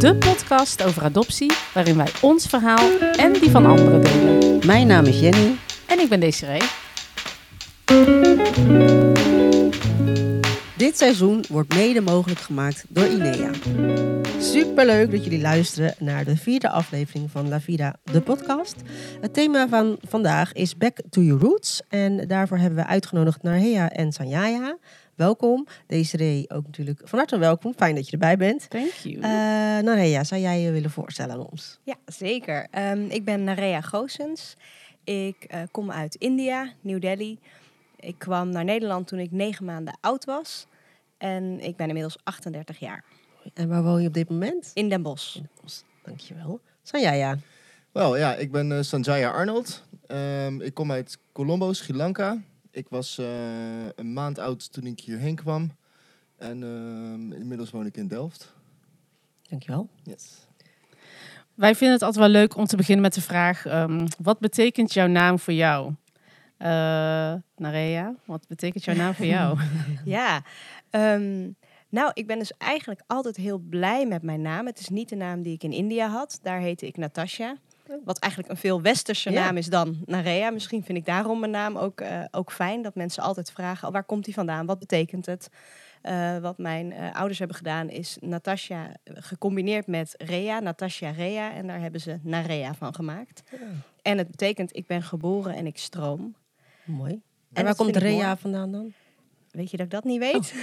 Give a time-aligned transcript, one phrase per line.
[0.00, 4.66] De podcast over adoptie, waarin wij ons verhaal en die van anderen delen.
[4.66, 5.56] Mijn naam is Jenny.
[5.86, 6.60] En ik ben Desiree.
[10.76, 13.50] Dit seizoen wordt mede mogelijk gemaakt door INEA.
[14.38, 18.76] Superleuk dat jullie luisteren naar de vierde aflevering van La Vida, de podcast.
[19.20, 21.82] Het thema van vandaag is Back to Your Roots.
[21.88, 24.76] En daarvoor hebben we uitgenodigd Narhea en Sanjaya.
[25.20, 25.66] Welkom.
[25.86, 27.74] Desiree ook natuurlijk van harte welkom.
[27.74, 28.70] Fijn dat je erbij bent.
[28.70, 29.16] Thank you.
[29.16, 29.22] Uh,
[29.84, 31.78] Narhea, zou jij je willen voorstellen aan ons?
[31.82, 32.66] Ja, zeker.
[32.78, 34.56] Um, ik ben Narea Goossens.
[35.04, 37.38] Ik uh, kom uit India, New Delhi.
[37.96, 40.66] Ik kwam naar Nederland toen ik negen maanden oud was.
[41.18, 43.04] En ik ben inmiddels 38 jaar.
[43.54, 44.70] En waar woon je op dit moment?
[44.74, 45.36] In Den Bosch.
[45.36, 45.82] In Den Bosch.
[46.02, 46.60] Dankjewel.
[46.82, 47.38] Sanjaya.
[47.92, 49.84] Wel ja, ik ben uh, Sanjaya Arnold.
[50.06, 52.38] Um, ik kom uit Colombo, Sri Lanka.
[52.70, 55.70] Ik was uh, een maand oud toen ik hierheen kwam.
[56.36, 58.52] En uh, inmiddels woon ik in Delft.
[59.48, 59.88] Dankjewel.
[60.02, 60.48] Yes.
[61.54, 64.92] Wij vinden het altijd wel leuk om te beginnen met de vraag: um, wat betekent
[64.92, 65.94] jouw naam voor jou?
[66.58, 69.58] Uh, Narea, wat betekent jouw naam voor jou?
[70.04, 70.42] ja,
[70.90, 71.56] um,
[71.88, 74.66] nou, ik ben dus eigenlijk altijd heel blij met mijn naam.
[74.66, 76.38] Het is niet de naam die ik in India had.
[76.42, 77.56] Daar heette ik Natasha.
[78.04, 80.50] Wat eigenlijk een veel westerse naam is dan Narea.
[80.50, 82.82] Misschien vind ik daarom mijn naam ook, uh, ook fijn.
[82.82, 84.66] Dat mensen altijd vragen, oh, waar komt die vandaan?
[84.66, 85.48] Wat betekent het?
[86.02, 90.60] Uh, wat mijn uh, ouders hebben gedaan is Natasha gecombineerd met Rea.
[90.60, 91.52] Natasha Rea.
[91.52, 93.42] En daar hebben ze Narea van gemaakt.
[93.50, 93.58] Ja.
[94.02, 96.34] En het betekent, ik ben geboren en ik stroom.
[96.84, 97.12] Mooi.
[97.12, 97.20] En,
[97.52, 98.92] en waar komt Rea vandaan dan?
[99.50, 100.54] Weet je dat ik dat niet weet?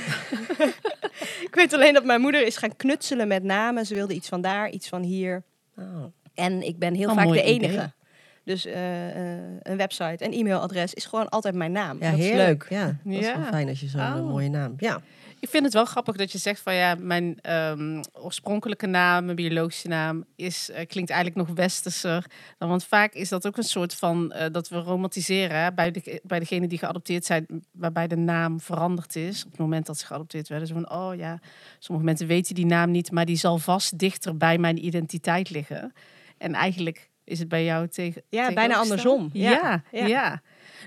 [0.60, 0.68] Oh.
[1.48, 3.86] ik weet alleen dat mijn moeder is gaan knutselen met namen.
[3.86, 5.44] Ze wilde iets van daar, iets van hier.
[5.78, 6.04] Oh.
[6.38, 7.74] En ik ben heel oh, vaak de enige.
[7.74, 7.96] Idee.
[8.44, 11.98] Dus uh, uh, een website, een e-mailadres is gewoon altijd mijn naam.
[12.00, 12.66] Ja, dat heel is leuk.
[12.70, 13.20] Ja, dat ja.
[13.20, 14.28] is wel fijn als je zo'n oh.
[14.28, 14.74] mooie naam.
[14.78, 15.02] Ja.
[15.40, 19.36] Ik vind het wel grappig dat je zegt van ja, mijn um, oorspronkelijke naam, mijn
[19.36, 22.26] biologische naam, is, uh, klinkt eigenlijk nog westerser.
[22.58, 25.92] Dan, want vaak is dat ook een soort van uh, dat we romantiseren hè, bij,
[25.92, 29.98] de, bij degenen die geadopteerd zijn, waarbij de naam veranderd is op het moment dat
[29.98, 30.68] ze geadopteerd werden.
[30.68, 31.40] Zo van oh ja,
[31.80, 35.94] sommige mensen weten die naam niet, maar die zal vast dichter bij mijn identiteit liggen.
[36.38, 38.22] En eigenlijk is het bij jou tegen.
[38.30, 39.30] Ja, bijna andersom.
[39.34, 39.84] Ja, ja.
[39.92, 40.06] ja.
[40.08, 40.42] ja.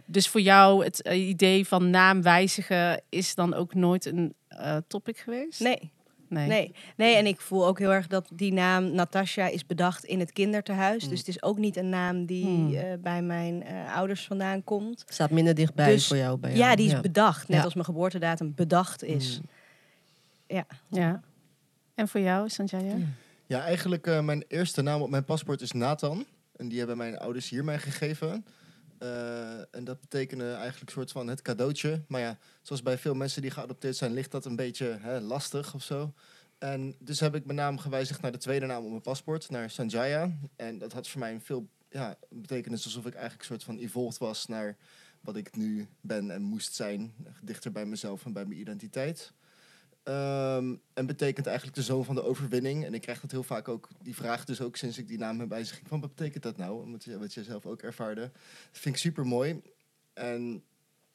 [0.07, 4.77] Dus voor jou het uh, idee van naam wijzigen is dan ook nooit een uh,
[4.87, 5.61] topic geweest?
[5.61, 5.93] Nee.
[6.29, 6.49] Nee.
[6.49, 6.75] nee.
[6.97, 10.33] Nee, en ik voel ook heel erg dat die naam Natasha is bedacht in het
[10.33, 11.01] kinderthuis.
[11.01, 11.11] Hmm.
[11.11, 12.73] Dus het is ook niet een naam die Hmm.
[12.75, 15.05] uh, bij mijn uh, ouders vandaan komt.
[15.09, 16.39] Staat minder dichtbij Dus- voor jou.
[16.39, 16.63] Bij jou.
[16.63, 17.49] Ja, die is bedacht.
[17.49, 17.65] Net Ja.
[17.65, 19.37] als mijn geboortedatum bedacht is.
[19.37, 19.49] Hmm.
[20.57, 20.67] Ja.
[20.89, 21.21] Ja.
[21.95, 22.95] En voor jou, Sanjaya?
[23.51, 23.65] Ja.
[23.65, 26.27] Eigenlijk uh, mijn eerste naam op mijn paspoort is Nathan.
[26.57, 28.45] En die hebben mijn ouders hier mij gegeven.
[29.03, 32.03] Uh, en dat betekende eigenlijk een soort van het cadeautje.
[32.09, 35.75] Maar ja, zoals bij veel mensen die geadopteerd zijn, ligt dat een beetje hè, lastig
[35.75, 36.13] of zo.
[36.59, 39.71] En dus heb ik mijn naam gewijzigd naar de tweede naam op mijn paspoort, naar
[39.71, 40.31] Sanjaya.
[40.57, 43.79] En dat had voor mij een veel ja, betekenis alsof ik eigenlijk een soort van
[43.79, 44.77] evolved was naar
[45.21, 47.15] wat ik nu ben en moest zijn.
[47.43, 49.33] Dichter bij mezelf en bij mijn identiteit.
[50.11, 52.85] Um, en betekent eigenlijk de zoon van de overwinning.
[52.85, 55.41] En ik krijg dat heel vaak ook, die vraag dus ook sinds ik die naam
[55.41, 55.65] heb.
[55.87, 56.91] Van wat betekent dat nou?
[56.91, 58.21] Wat, wat je zelf ook ervaarde.
[58.21, 59.63] Dat vind ik super mooi.
[60.13, 60.63] En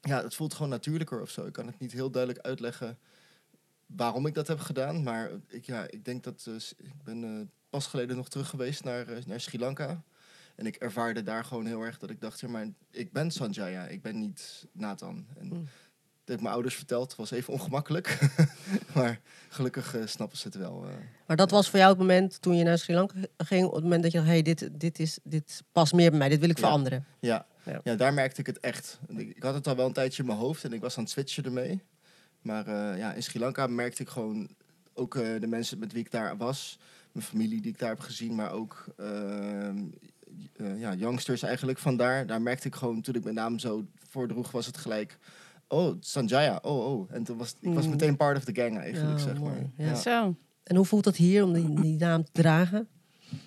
[0.01, 1.45] ja, het voelt gewoon natuurlijker of zo.
[1.45, 2.97] Ik kan het niet heel duidelijk uitleggen
[3.85, 5.03] waarom ik dat heb gedaan.
[5.03, 8.83] Maar ik, ja, ik denk dat, uh, ik ben uh, pas geleden nog terug geweest
[8.83, 10.03] naar, uh, naar Sri Lanka.
[10.55, 13.87] En ik ervaarde daar gewoon heel erg dat ik dacht, ja, maar ik ben Sanjaya,
[13.87, 15.27] ik ben niet Nathan.
[15.37, 15.67] En, mm.
[16.25, 17.15] Dat heb ik mijn ouders verteld.
[17.15, 18.19] was even ongemakkelijk.
[18.95, 19.19] maar
[19.49, 20.85] gelukkig uh, snappen ze het wel.
[20.85, 20.93] Uh.
[21.27, 23.65] Maar dat was voor jou het moment toen je naar Sri Lanka ging.
[23.65, 26.29] Op het moment dat je dacht, hey, dit, dit, is, dit past meer bij mij.
[26.29, 26.63] Dit wil ik ja.
[26.63, 27.05] veranderen.
[27.19, 27.45] Ja.
[27.63, 27.81] Ja.
[27.83, 28.99] ja, daar merkte ik het echt.
[29.07, 30.63] Ik, had het al wel een tijdje in mijn hoofd.
[30.63, 31.81] En ik was aan het switchen ermee.
[32.41, 34.49] Maar uh, ja, in Sri Lanka merkte ik gewoon...
[34.93, 36.79] Ook de mensen met wie ik daar was.
[37.11, 38.35] Mijn familie die ik daar heb gezien.
[38.35, 39.83] Maar ook ehm,
[40.77, 42.25] ja, youngsters eigenlijk vandaar.
[42.25, 45.17] Daar merkte ik gewoon, toen ik mijn naam zo voordroeg, was het gelijk
[45.75, 47.11] oh, Sanjaya, oh, oh.
[47.13, 49.51] En toen was ik was meteen part of the gang eigenlijk, ja, zeg mooi.
[49.53, 49.85] maar.
[49.85, 49.85] Ja.
[49.85, 49.95] Ja.
[49.95, 50.35] Zo.
[50.63, 52.87] En hoe voelt dat hier om die, die naam te dragen?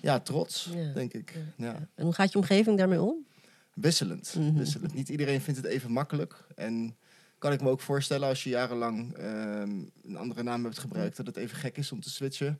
[0.01, 0.93] Ja, trots, Ja.
[0.93, 1.37] denk ik.
[1.57, 1.87] Ja.
[1.95, 3.25] En hoe gaat je omgeving daarmee om?
[3.73, 4.53] Wisselend, Mhm.
[4.57, 4.93] wisselend.
[4.93, 6.45] Niet iedereen vindt het even makkelijk.
[6.55, 6.95] En
[7.37, 9.71] kan ik me ook voorstellen als je jarenlang ehm,
[10.03, 12.59] een andere naam hebt gebruikt, dat het even gek is om te switchen.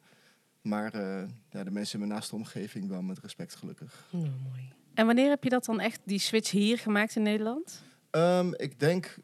[0.62, 4.08] Maar eh, ja, de mensen in mijn naaste omgeving wel met respect, gelukkig.
[4.12, 4.72] Oh, mooi.
[4.94, 7.82] En wanneer heb je dat dan echt, die switch hier gemaakt in Nederland?
[8.12, 9.18] Ehm, ik denk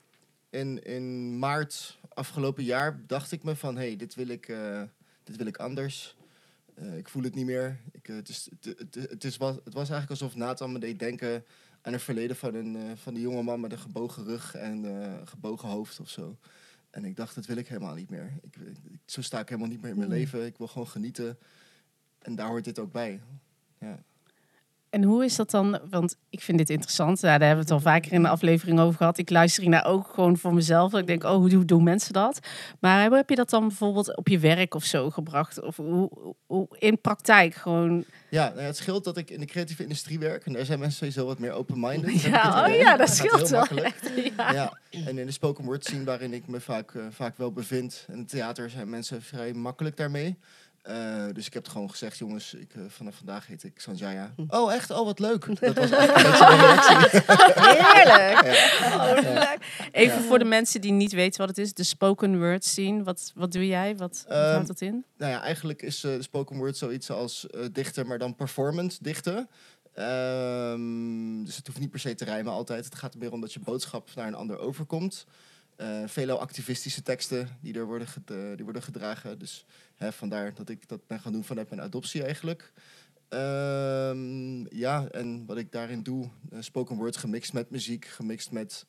[0.56, 3.75] in, in maart afgelopen jaar dacht ik me van...
[3.75, 4.81] hé, hey, dit, wil ik, uh,
[5.24, 6.16] dit wil ik anders.
[6.80, 7.80] Uh, ik voel het niet meer.
[7.92, 10.80] Ik, uh, het, is, het, het, het, is, was, het was eigenlijk alsof Nathan me
[10.80, 11.46] deed denken...
[11.81, 14.86] aan het verleden van een, van die jonge man met een gebogen rug en
[15.28, 16.38] gebogen hoofd of zo.
[16.90, 18.34] En ik dacht, dat wil ik helemaal niet meer.
[18.42, 18.56] Ik,
[18.90, 20.46] ik, zo sta ik helemaal niet meer in mijn leven.
[20.46, 21.38] Ik wil gewoon genieten.
[22.19, 23.22] en daar hoort dit ook bij.
[23.80, 24.04] Ja.
[24.95, 25.80] En hoe is dat dan?
[25.89, 27.21] Want ik vind dit interessant.
[27.21, 29.18] Ja, daar hebben we het al vaker in de aflevering over gehad.
[29.18, 30.94] Ik luister hiernaar ook gewoon voor mezelf.
[30.94, 32.39] Ik denk, oh, hoe, doen mensen dat?
[32.80, 35.62] Maar hoe heb je dat dan bijvoorbeeld op je werk of zo gebracht?
[35.62, 38.06] Of hoe, hoe in praktijk gewoon?
[38.30, 40.45] Ja, nou ja, het scheelt dat ik in de creatieve industrie werk.
[40.45, 42.21] En daar zijn mensen sowieso wat meer open-minded.
[42.21, 43.83] Ja, oh ja, dat scheelt heel wel.
[44.38, 44.53] Ja.
[44.53, 48.06] Ja, en in de spoken word scene waarin ik me vaak, eh, vaak wel bevind.
[48.07, 50.38] En het theater zijn mensen vrij makkelijk daarmee.
[50.86, 54.34] Eh, dus ik heb het gewoon gezegd, jongens, ik, eh, vanaf vandaag heet ik Sanjaya.
[54.48, 54.92] Oh, echt?
[54.92, 55.46] Oh, wat leuk.
[55.60, 55.98] Dat was een
[56.58, 56.96] reactie.
[57.66, 58.44] Heerlijk.
[59.24, 59.58] Ja.
[59.92, 60.28] Even Ja.
[60.28, 63.04] voor de mensen die niet weten wat het is, de spoken word scene.
[63.04, 63.96] Wat, wat doe jij?
[63.96, 65.06] Wat, wat Ehm, houdt dat in?
[65.18, 69.50] Nou ja, eigenlijk is eh, de spoken word zoiets als dichten, maar dan performance dichten.
[69.94, 72.86] Ehm, dus het hoeft niet per se te rijmen altijd.
[72.86, 75.26] Het gaat er meer om dat je boodschap naar een ander overkomt.
[75.75, 79.39] Eh veelal activistische teksten die er worden, eh, die worden gedragen.
[79.39, 82.74] Dus hè, vandaar dat ik dat ben gaan doen vanuit mijn adoptie eigenlijk.
[83.30, 88.86] Ehm, ja, en wat ik daarin doe, eh, spoken word gemixt met muziek, gemixt met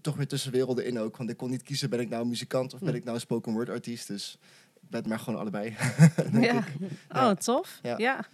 [0.00, 1.16] toch weer tussen werelden in ook.
[1.16, 2.94] Want ik kon niet kiezen, ben ik nou muzikant of ben Hm.
[2.94, 4.06] ik nou een spoken word artiest.
[4.08, 4.38] Dus
[4.82, 5.76] ik ben maar gewoon allebei.
[6.32, 6.58] denk Ja.
[6.58, 6.90] ik.
[7.14, 7.78] Oh, tof.
[7.82, 7.98] Ja.
[7.98, 8.26] Ja.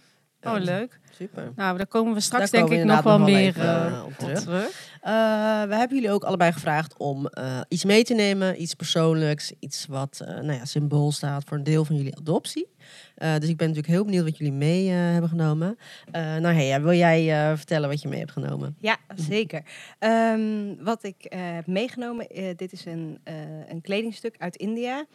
[0.45, 0.99] Oh, leuk.
[1.17, 1.51] Super.
[1.55, 4.17] Nou, daar komen we straks Daar denk ik nog wel meer eh, eh, op op
[4.17, 4.39] terug.
[4.41, 4.91] terug.
[5.01, 5.11] Eh,
[5.63, 9.85] we hebben jullie ook allebei gevraagd om eh, iets mee te nemen, iets persoonlijks, iets
[9.85, 12.67] wat eh, nou ja, symbool staat voor een deel van jullie adoptie.
[13.15, 15.77] Eh, dus ik ben natuurlijk heel benieuwd wat jullie mee hebben genomen.
[16.11, 18.75] Eh nou, hey, wil jij eh, vertellen wat je mee hebt genomen?
[18.79, 19.61] Ja, zeker.
[19.99, 23.33] Ehm, wat ik eh, heb meegenomen, dit is een, eh,
[23.67, 25.05] een kledingstuk uit India.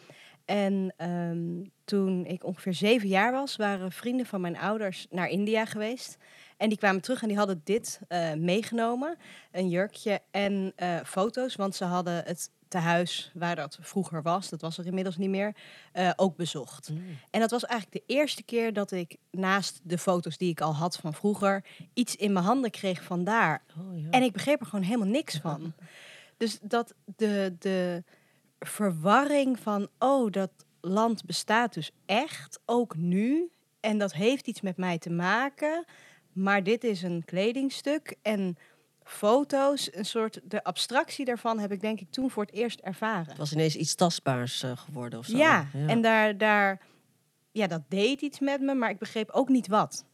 [0.49, 5.65] En ehm, toen ik ongeveer zeven jaar was, waren vrienden van mijn ouders naar India
[5.65, 6.17] geweest.
[6.57, 9.17] En die kwamen terug en die hadden dit eh, meegenomen.
[9.51, 14.61] Een jurkje en eh, foto's, want ze hadden het tehuis waar dat vroeger was, dat
[14.61, 15.55] was er inmiddels niet meer,
[15.91, 16.91] eh, ook bezocht.
[17.29, 20.75] En dat was eigenlijk de eerste keer dat ik naast de foto's die ik al
[20.75, 23.61] had van vroeger, iets in mijn handen kreeg van daar.
[23.79, 24.09] Oh, ja.
[24.09, 25.73] En ik begreep er gewoon helemaal niks van.
[26.37, 28.03] Dus dat de, de
[28.59, 30.51] verwarring van, oh, dat
[30.81, 33.49] land bestaat dus echt, ook nu.
[33.79, 35.85] En dat heeft iets met mij te maken.
[36.33, 38.57] Maar dit is een kledingstuk en
[39.03, 43.27] foto's, een soort, de abstractie daarvan heb ik denk ik toen voor het eerst ervaren.
[43.27, 45.37] Het was ineens iets tastbaars eh, geworden of zo.
[45.37, 46.81] Ja, en daar, daar,
[47.51, 50.05] ja, dat deed iets met me, maar ik begreep ook niet wat.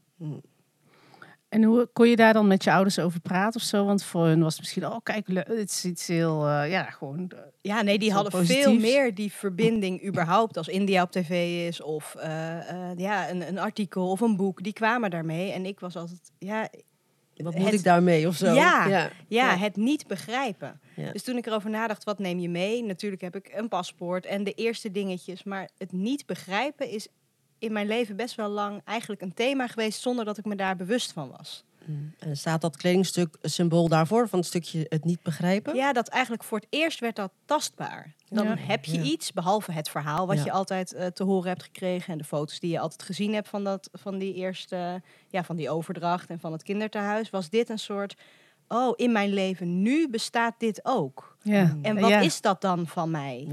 [1.50, 3.86] En hoe kon je daar dan met je ouders over praten of zo?
[3.86, 7.32] Want voor hun was het misschien, oh kijk, het is iets heel, eh, ja, gewoon...
[7.36, 11.82] eh, Ja, nee, die hadden veel meer die verbinding überhaupt als India op tv is
[11.82, 14.64] of eh, eh, ja, een, een artikel of een boek.
[14.64, 16.70] Die kwamen daarmee en ik was altijd, ja,
[17.36, 18.46] Wat moet het- ik daarmee of zo?
[18.46, 18.86] Ja.
[18.86, 18.88] ja.
[18.88, 19.56] ja, Ja.
[19.58, 20.80] het niet begrijpen.
[20.96, 21.12] Ja.
[21.12, 22.84] Dus toen ik erover nadacht, wat neem je mee?
[22.84, 25.44] Natuurlijk heb ik een paspoort en de eerste dingetjes.
[25.44, 27.08] Maar het niet begrijpen is
[27.66, 30.76] in mijn leven best wel lang eigenlijk een thema geweest zonder dat ik me daar
[30.76, 31.64] bewust van was.
[31.86, 32.14] Mm.
[32.20, 35.76] En staat dat kledingstuk een symbool daarvoor, van het stukje het niet begrijpen?
[35.76, 38.14] Ja, dat eigenlijk voor het eerst werd dat tastbaar.
[38.30, 38.56] Dan Ja.
[38.58, 39.02] heb je Ja.
[39.02, 40.44] iets, behalve het verhaal wat Ja.
[40.44, 43.48] je altijd eh, te horen hebt gekregen en de foto's die je altijd gezien hebt
[43.48, 47.70] van, dat, van die eerste, ja, van die overdracht en van het kinderthuis, was dit
[47.70, 48.16] een soort,
[48.68, 51.38] oh, in mijn leven nu bestaat dit ook.
[51.42, 51.78] ja.
[51.82, 52.20] En wat ja.
[52.20, 53.48] is dat dan van mij?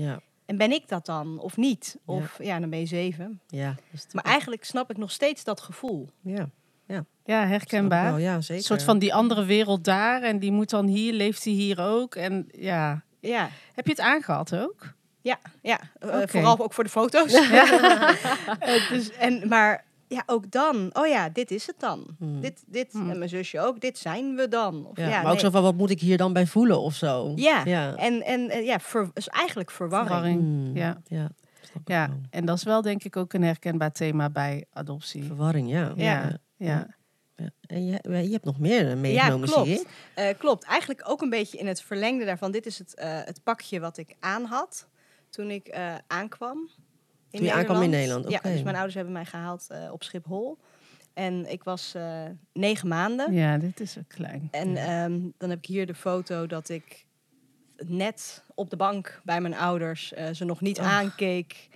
[0.53, 1.97] Ja, En ben ik dat dan of niet?
[2.07, 2.13] Ja.
[2.15, 3.41] Of ja, dan ben je zeven.
[3.47, 3.69] ja.
[3.91, 6.09] dat is Maar eigenlijk snap ik nog steeds dat gevoel.
[6.23, 6.49] Ja,
[7.25, 8.05] Ja, herkenbaar.
[8.05, 8.65] Wel, ja, Een zeker.
[8.65, 12.15] soort van die andere wereld daar en die moet dan hier, leeft hij hier ook.
[12.15, 14.93] En ja, Ja, heb je het aangehad ook?
[15.21, 15.81] ja, ja.
[15.99, 17.33] Eh, vooral ook voor de foto's.
[18.59, 20.91] Eh, dus, en, maar ja, ook dan.
[20.93, 22.07] Oh ja, dit is het dan.
[22.19, 22.41] Hmm.
[22.41, 23.11] Dit, dit Hmm.
[23.11, 23.81] en mijn zusje ook.
[23.81, 24.87] Dit zijn we dan.
[24.87, 25.39] Of, Ja, ja, maar ook nee.
[25.41, 27.33] zo van, wat moet ik hier dan bij voelen of zo?
[27.37, 27.95] Ja, ja.
[27.97, 30.11] en, en eh, ja, ver, is eigenlijk verwarring.
[30.11, 30.41] Verwarring.
[30.43, 31.01] Mm, Ja.
[31.07, 31.29] ja.
[31.85, 35.25] Ja, en dat is wel denk ik ook een herkenbaar thema bij adoptie.
[35.25, 35.93] Verwarring, ja.
[35.97, 36.87] Ja, ja.
[37.37, 37.51] Ja.
[37.67, 39.67] En je, je hebt nog meer meegenomen, klopt.
[39.67, 39.87] zie ik.
[40.15, 40.65] Eh, klopt.
[40.65, 42.51] Eigenlijk ook een beetje in het verlengde daarvan.
[42.53, 44.89] Dit is het, eh, het pakje wat ik aan had
[45.31, 46.69] toen ik eh, aankwam.
[47.33, 50.03] In Toen je aankwam in Nederland, Ja, dus mijn ouders hebben mij gehaald eh, op
[50.03, 50.59] Schiphol.
[51.15, 52.23] En ik was eh,
[52.53, 53.33] negen maanden.
[53.33, 54.49] Ja, dit is ook klein.
[54.51, 55.05] En Ja.
[55.05, 57.07] ehm, dan heb ik hier de foto dat ik
[57.77, 60.87] net op de bank bij mijn ouders eh, ze nog niet Ach.
[60.87, 61.69] aankeek.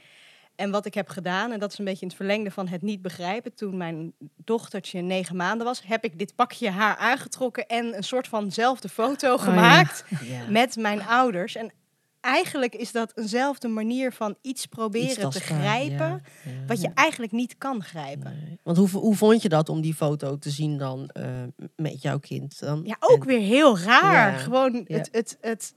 [0.54, 2.82] En wat ik heb gedaan, en dat is een beetje in het verlengde van het
[2.82, 3.54] niet begrijpen.
[3.54, 8.28] Toen mijn dochtertje negen maanden was, heb ik dit pakje haar aangetrokken en een soort
[8.28, 9.44] vanzelfde foto Oh, ja.
[9.44, 10.48] gemaakt Ja.
[10.50, 11.54] met mijn ouders.
[11.56, 11.72] En
[12.26, 16.66] eigenlijk is dat eenzelfde manier van iets proberen Iets te grijpen, ja, ja.
[16.66, 18.38] wat je eigenlijk niet kan grijpen.
[18.44, 18.58] Nee.
[18.62, 21.42] Want hoe, hoe vond je dat om die foto te zien dan eh,
[21.76, 22.58] met jouw kind?
[22.60, 22.80] Dan?
[22.84, 24.32] Ja, ook En- weer heel raar.
[24.32, 24.96] Ja, Gewoon ja.
[24.96, 25.74] Het, het, het.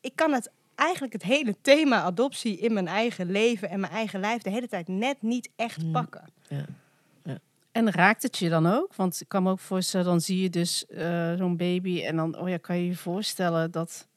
[0.00, 4.20] Ik kan het eigenlijk het hele thema adoptie in mijn eigen leven en mijn eigen
[4.20, 5.92] lijf de hele tijd net niet echt Mm.
[5.92, 6.24] pakken.
[7.72, 8.94] En raakt het je dan ook?
[8.94, 12.38] Want ik kan me ook voorstellen, dan zie je dus eh, zo'n baby en dan,
[12.38, 14.08] oh ja, kan je je voorstellen dat.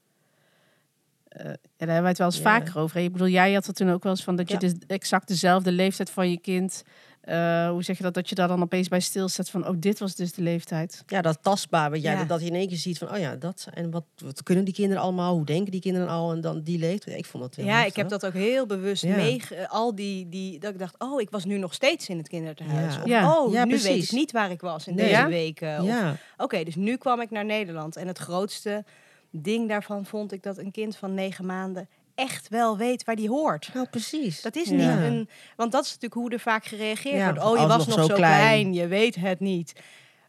[1.32, 2.44] Eh, ja, daar hebben wij het wel eens Ja.
[2.44, 2.98] vaker over.
[2.98, 3.04] hè?
[3.04, 4.60] Ik bedoel, jij had het toen ook wel eens van dat je Ja.
[4.60, 6.84] dus exact dezelfde leeftijd van je kind.
[7.22, 8.14] eh, hoe zeg je dat?
[8.14, 11.04] Dat je daar dan opeens bij stilstaat van, oh, dit was dus de leeftijd.
[11.08, 11.90] Ja, dat tastbaar.
[11.90, 12.20] wat jij Ja.
[12.20, 14.64] dat, dat je in één keer ziet van, oh ja, dat en wat, wat kunnen
[14.66, 15.34] die kinderen allemaal?
[15.36, 16.32] Hoe denken die kinderen al?
[16.32, 17.18] En dan die leeftijd.
[17.18, 19.16] Ik vond dat heel Ja, ik heb dat ook heel bewust Ja.
[19.16, 19.70] meege...
[19.70, 20.60] Al die, die...
[20.60, 22.98] Dat ik dacht, oh, ik was nu nog steeds in het kinderthuis.
[23.06, 23.28] Ja.
[23.32, 25.06] Of, oh, Ja, nu weet ik niet waar ik was in Nee.
[25.06, 25.28] deze Ja?
[25.28, 26.18] weken.
[26.38, 27.96] Oké, dus nu kwam ik naar Nederland.
[27.96, 28.84] En het grootste
[29.32, 33.30] ding daarvan vond ik dat een kind van negen maanden echt wel weet waar die
[33.30, 33.70] hoort.
[33.74, 34.42] nou precies.
[34.42, 34.76] Dat is Ja.
[34.76, 35.30] niet een...
[35.56, 37.44] Want dat is natuurlijk hoe er vaak gereageerd Ja, wordt.
[37.50, 38.40] Oh, je was nog nog zo zo klein.
[38.40, 38.74] klein.
[38.74, 39.74] je weet het niet.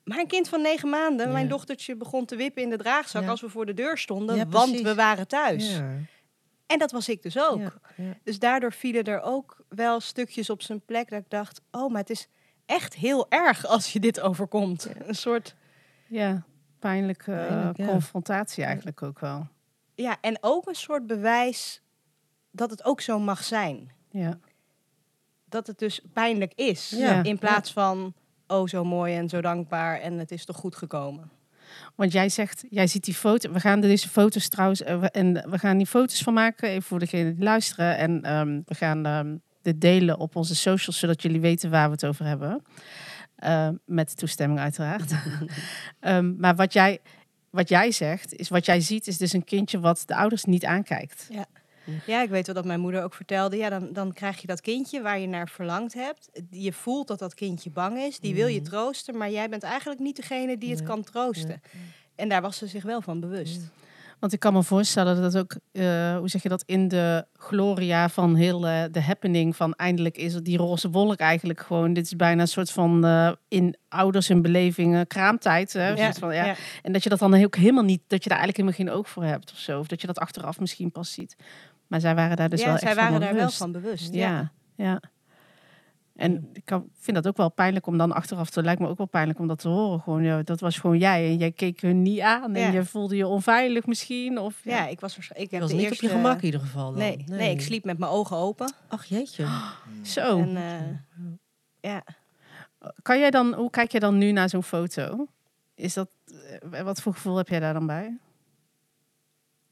[0.05, 1.33] Maar een kind van negen maanden, Ja.
[1.33, 3.29] mijn dochtertje begon te wippen in de draagzak Ja.
[3.29, 5.71] als we voor de deur stonden, Ja, want we waren thuis.
[5.77, 5.91] Ja.
[6.67, 7.59] En dat was ik dus ook.
[7.61, 8.15] Ja, ja.
[8.25, 12.01] Dus daardoor vielen er ook wel stukjes op zijn plek dat ik dacht, oh, maar
[12.01, 12.29] het is
[12.67, 14.89] echt heel erg als je dit overkomt.
[15.07, 15.55] Een soort,
[16.07, 16.43] Ja,
[16.83, 17.87] pijnlijke eh, Pijnlijk, ja.
[17.87, 19.47] confrontatie eigenlijk ook wel.
[19.95, 21.81] ja, en ook een soort bewijs
[22.51, 23.91] dat het ook zo mag zijn.
[24.11, 24.39] Ja.
[25.45, 27.23] Dat het dus pijnlijk is, Ja.
[27.23, 28.15] in plaats van,
[28.47, 31.31] oh, zo mooi en zo dankbaar en het is toch goed gekomen.
[31.95, 33.53] Want jij zegt, jij ziet die foto.
[33.53, 34.83] We gaan deze foto's trouwens.
[34.83, 36.69] eh, en we gaan die foto's van maken.
[36.69, 37.97] Even voor degenen die luisteren.
[37.97, 40.99] En ehm, we gaan ehm, dit delen op onze socials.
[40.99, 42.63] Zodat jullie weten waar we het over hebben.
[43.43, 45.13] Eh, met toestemming uiteraard.
[46.01, 47.01] Ehm, maar wat jij,
[47.51, 50.65] wat jij zegt, is wat jij ziet, is dus een kindje wat de ouders niet
[50.65, 51.29] aankijkt.
[52.07, 53.57] Ja, ik weet wel dat mijn moeder ook vertelde.
[53.57, 56.31] Ja, dan, dan krijg je dat kindje waar je naar verlangd hebt.
[56.51, 58.19] Je voelt dat dat kindje bang is.
[58.21, 58.69] Die wil je Mhm.
[58.69, 60.89] troosten, maar jij bent eigenlijk niet degene die het Nee.
[60.89, 61.63] kan troosten.
[62.15, 63.61] En daar was ze zich wel van bewust.
[64.23, 67.27] Want ik kan me voorstellen dat het ook, eh, hoe zeg je dat, in de
[67.33, 71.93] gloria van heel eh, de happening van eindelijk is het die roze wolk eigenlijk gewoon.
[71.93, 75.73] Dit is bijna een soort van eh, in ouders hun beleving eh, kraamtijd.
[75.73, 76.45] Hè, van, ja.
[76.45, 76.55] ja.
[76.83, 79.09] En dat je dat dan ook helemaal niet, dat je daar eigenlijk helemaal geen oog
[79.09, 79.79] voor hebt of zo.
[79.79, 81.37] Of dat je dat achteraf misschien pas ziet.
[81.87, 84.15] Maar zij waren daar dus Ja, wel zij echt waren van daar wel van bewust.
[84.15, 85.01] Ja, ja.
[86.23, 88.63] En ik kan, vind dat ook wel pijnlijk om dan achteraf te...
[88.63, 90.01] lijkt me ook wel pijnlijk om dat te horen.
[90.01, 91.27] Gewoon, ja, dat was gewoon jij.
[91.27, 92.55] En jij keek hun niet aan.
[92.55, 92.71] En Ja.
[92.71, 94.39] je voelde je onveilig misschien.
[94.39, 96.45] Of, Ja, ik was, ik Je heb was de niet eerste, op je gemak in
[96.45, 96.99] ieder geval dan.
[96.99, 97.51] Nee, nee.
[97.51, 98.73] ik sliep met mijn ogen open.
[98.89, 99.47] Ach jeetje.
[100.03, 100.39] Zo.
[100.39, 101.31] En, eh,
[101.81, 102.05] ja.
[103.03, 105.27] Kan jij dan, hoe kijk jij dan nu naar zo'n foto?
[105.75, 106.09] Is dat,
[106.71, 108.19] eh, wat voor gevoel heb jij daar dan bij?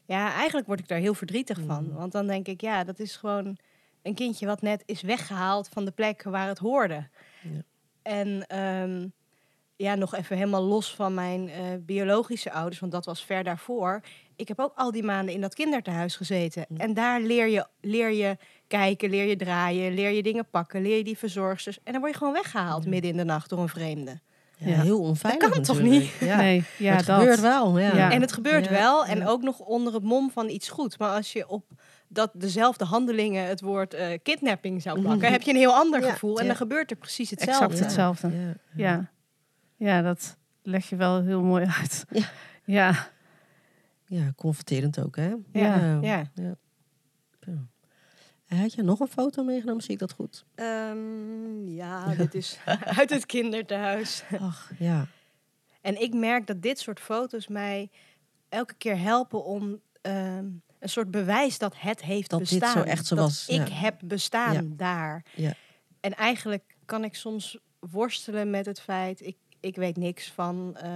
[0.05, 1.83] ja, eigenlijk word ik daar heel verdrietig van.
[1.83, 1.93] Mhm.
[1.93, 3.57] Want dan denk ik, ja, dat is gewoon
[4.03, 7.07] een kindje wat net is weggehaald van de plek waar het hoorde.
[7.41, 7.61] Ja.
[8.01, 9.07] En ehm,
[9.75, 14.01] ja, nog even helemaal los van mijn eh, biologische ouders, want dat was ver daarvoor.
[14.35, 16.65] Ik heb ook al die maanden in dat kinderthuis gezeten.
[16.69, 16.77] Ja.
[16.77, 20.97] En daar leer je, leer je kijken, leer je draaien, leer je dingen pakken, leer
[20.97, 21.79] je die verzorgsters.
[21.83, 22.89] En dan word je gewoon weggehaald Ja.
[22.89, 24.19] midden in de nacht door een vreemde.
[24.57, 26.09] Ja, heel onveilig kan toch niet?
[26.19, 26.35] Ja.
[26.37, 27.19] Nee, ja, het dat.
[27.19, 27.79] gebeurt wel.
[27.79, 27.95] Ja.
[27.95, 28.11] Ja.
[28.11, 29.05] En het gebeurt Ja, wel.
[29.05, 29.25] En ja.
[29.27, 30.99] ook nog onder het mom van iets goed.
[30.99, 31.65] Maar als je op
[32.13, 35.31] dat dezelfde handelingen het woord eh, kidnapping zou plakken, Mhm.
[35.31, 36.35] heb je een heel ander Ja, gevoel.
[36.37, 36.47] En ja.
[36.47, 37.65] dan gebeurt er precies hetzelfde.
[37.65, 38.29] Exact hetzelfde.
[38.29, 38.53] Ja.
[38.75, 39.11] Ja.
[39.75, 42.05] ja, dat leg je wel heel mooi uit.
[42.09, 42.29] Ja.
[42.65, 43.07] Ja,
[44.05, 45.33] Ja, confronterend ook, hè?
[45.51, 46.29] Ja, ja.
[48.47, 49.83] Had je nog een foto meegenomen?
[49.83, 50.45] Zie ik dat goed?
[50.55, 52.59] Ehm, ja, dit is
[52.99, 54.23] uit het kinderthuis.
[54.39, 55.07] Ach, ja.
[55.81, 57.89] En ik merk dat dit soort foto's mij
[58.49, 60.45] elke keer helpen om ehm,
[60.81, 62.71] een soort bewijs dat het heeft Dat dit bestaan.
[62.83, 64.61] zo echt zo dat was, ik heb bestaan Ja.
[64.65, 65.25] daar.
[65.35, 65.53] Ja.
[65.99, 70.89] En eigenlijk kan ik soms worstelen met het feit, ik, ik weet niks van eh,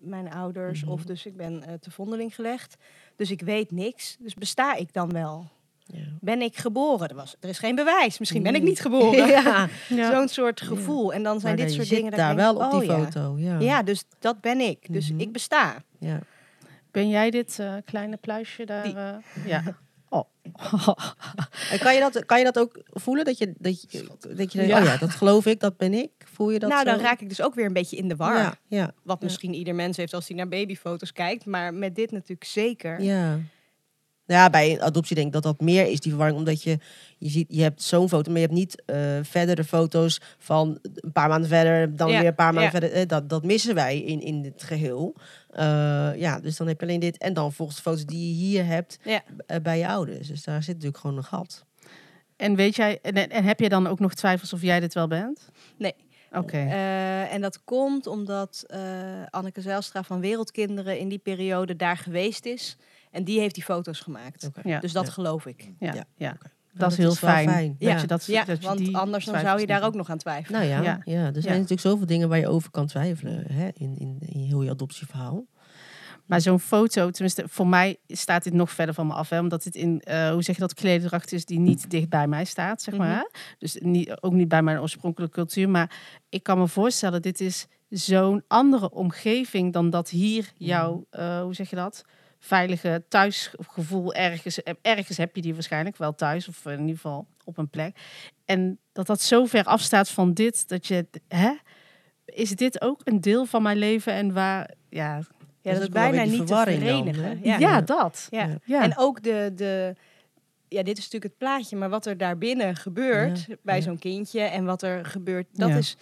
[0.00, 0.90] mijn ouders, Mhm.
[0.92, 2.76] of dus ik ben eh, te vondeling gelegd.
[3.16, 4.16] Dus ik weet niks.
[4.20, 5.48] Dus besta ik dan wel?
[5.86, 6.04] ja.
[6.20, 7.08] Ben ik geboren?
[7.08, 8.18] Er, was, er is geen bewijs.
[8.18, 8.68] Misschien ben ik Nee.
[8.70, 9.26] niet geboren.
[9.42, 9.68] ja.
[9.88, 10.12] ja.
[10.12, 11.12] Zo'n soort gevoel.
[11.12, 12.10] En dan zijn Maar dit soort zit dingen.
[12.10, 13.34] dat daar wel op die oh foto.
[13.38, 13.58] Ja.
[13.60, 14.92] Ja, dus dat ben ik.
[14.92, 15.20] Dus Mhm.
[15.20, 15.82] ik besta.
[15.98, 16.20] ja.
[16.98, 18.84] Ben jij dit eh, kleine pluisje daar?
[18.84, 19.62] Eh, ja.
[20.10, 20.24] Oh.
[21.72, 23.24] En kan je, dat, kan je dat ook voelen?
[23.24, 24.78] Dat je, dat je, dat je denkt, Ja.
[24.80, 26.10] oh ja, dat geloof ik, dat ben ik.
[26.18, 28.36] Voel je dat nou, dan raak ik dus ook weer een beetje in de war.
[28.36, 29.24] Ja, ja, Wat Ja.
[29.24, 31.44] misschien ieder mens heeft als hij naar babyfoto's kijkt.
[31.46, 33.00] Maar met dit natuurlijk zeker.
[33.00, 33.38] ja.
[34.26, 36.38] Ja, bij adoptie denk ik dat dat meer is, die verwarring.
[36.38, 36.78] Omdat je,
[37.18, 41.12] je ziet, je hebt zo'n foto, maar je hebt niet eh verdere foto's van een
[41.12, 42.88] paar maanden verder, dan Ja, weer een paar maanden ja.
[42.88, 43.06] verder.
[43.06, 45.14] Dat, dat missen wij in, in het geheel.
[45.50, 47.18] Eh, ja, dus dan heb je alleen dit.
[47.18, 49.22] En dan volgens de foto's die je hier hebt Ja.
[49.46, 50.28] eh, bij je ouders.
[50.28, 51.64] Dus daar zit natuurlijk gewoon een gat.
[52.36, 55.08] En weet jij, en, en heb je dan ook nog twijfels of jij dit wel
[55.08, 55.48] bent?
[55.78, 55.94] Nee.
[56.32, 56.56] Oké.
[56.56, 58.80] Eh, en dat komt omdat eh,
[59.30, 62.76] Anneke Zijlstra van Wereldkinderen in die periode daar geweest is.
[63.10, 64.50] En die heeft die foto's gemaakt.
[64.64, 65.12] Ja, Dus dat Ja.
[65.12, 65.68] geloof ik.
[65.78, 66.30] ja, Ja, ja.
[66.34, 66.50] oké.
[66.78, 67.76] Dat is heel fijn.
[67.78, 67.92] Ja.
[67.92, 70.10] Dat je dat, Ja, dat je want die anders dan zou je daar ook nog
[70.10, 70.60] aan twijfelen.
[70.60, 71.00] Nou ja, ja.
[71.04, 71.26] Ja.
[71.26, 71.50] er zijn Ja.
[71.52, 75.46] natuurlijk zoveel dingen waar je over kan twijfelen hè, in, in, in heel je adoptieverhaal.
[76.26, 79.28] Maar zo'n foto, tenminste voor mij staat dit nog verder van me af.
[79.28, 82.26] Hè, omdat dit in, eh, hoe zeg je dat, klederdracht is die niet dicht bij
[82.28, 83.08] mij staat, zeg maar.
[83.08, 83.16] Mhm.
[83.16, 83.24] hè.
[83.58, 85.68] Dus niet, ook niet bij mijn oorspronkelijke cultuur.
[85.68, 85.96] Maar
[86.28, 91.54] ik kan me voorstellen, dit is zo'n andere omgeving dan dat hier jouw, eh, hoe
[91.54, 92.04] zeg je dat,
[92.38, 97.58] veilige thuisgevoel ergens, ergens heb je die waarschijnlijk wel thuis of in ieder geval op
[97.58, 97.96] een plek.
[98.44, 101.52] En dat dat zo ver afstaat van dit, dat je, hè,
[102.24, 105.20] is dit ook een deel van mijn leven en waar, ja,
[105.62, 107.24] Ja, dat is bijna niet te verenigen.
[107.24, 107.38] hè?
[107.42, 107.58] ja.
[107.58, 108.26] ja, dat.
[108.30, 108.46] Ja.
[108.46, 108.58] Ja.
[108.64, 108.82] Ja.
[108.82, 109.94] En ook de, de,
[110.68, 113.82] ja, dit is natuurlijk het plaatje, maar wat er daarbinnen gebeurt Ja, bij ja.
[113.82, 115.76] zo'n kindje en wat er gebeurt, dat Ja.
[115.76, 115.96] is,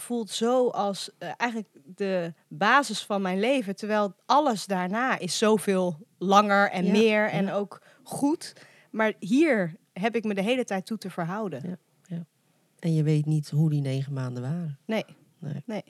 [0.00, 3.76] voelt zo als eh, eigenlijk de basis van mijn leven.
[3.76, 7.54] Terwijl alles daarna is zoveel langer en Ja, meer en ja.
[7.54, 8.52] ook goed.
[8.90, 11.78] Maar hier heb ik me de hele tijd toe te verhouden.
[12.08, 12.24] Ja.
[12.78, 14.78] En je weet niet hoe die negen maanden waren.
[14.84, 15.04] Nee.
[15.38, 15.62] Nee.
[15.66, 15.84] nee.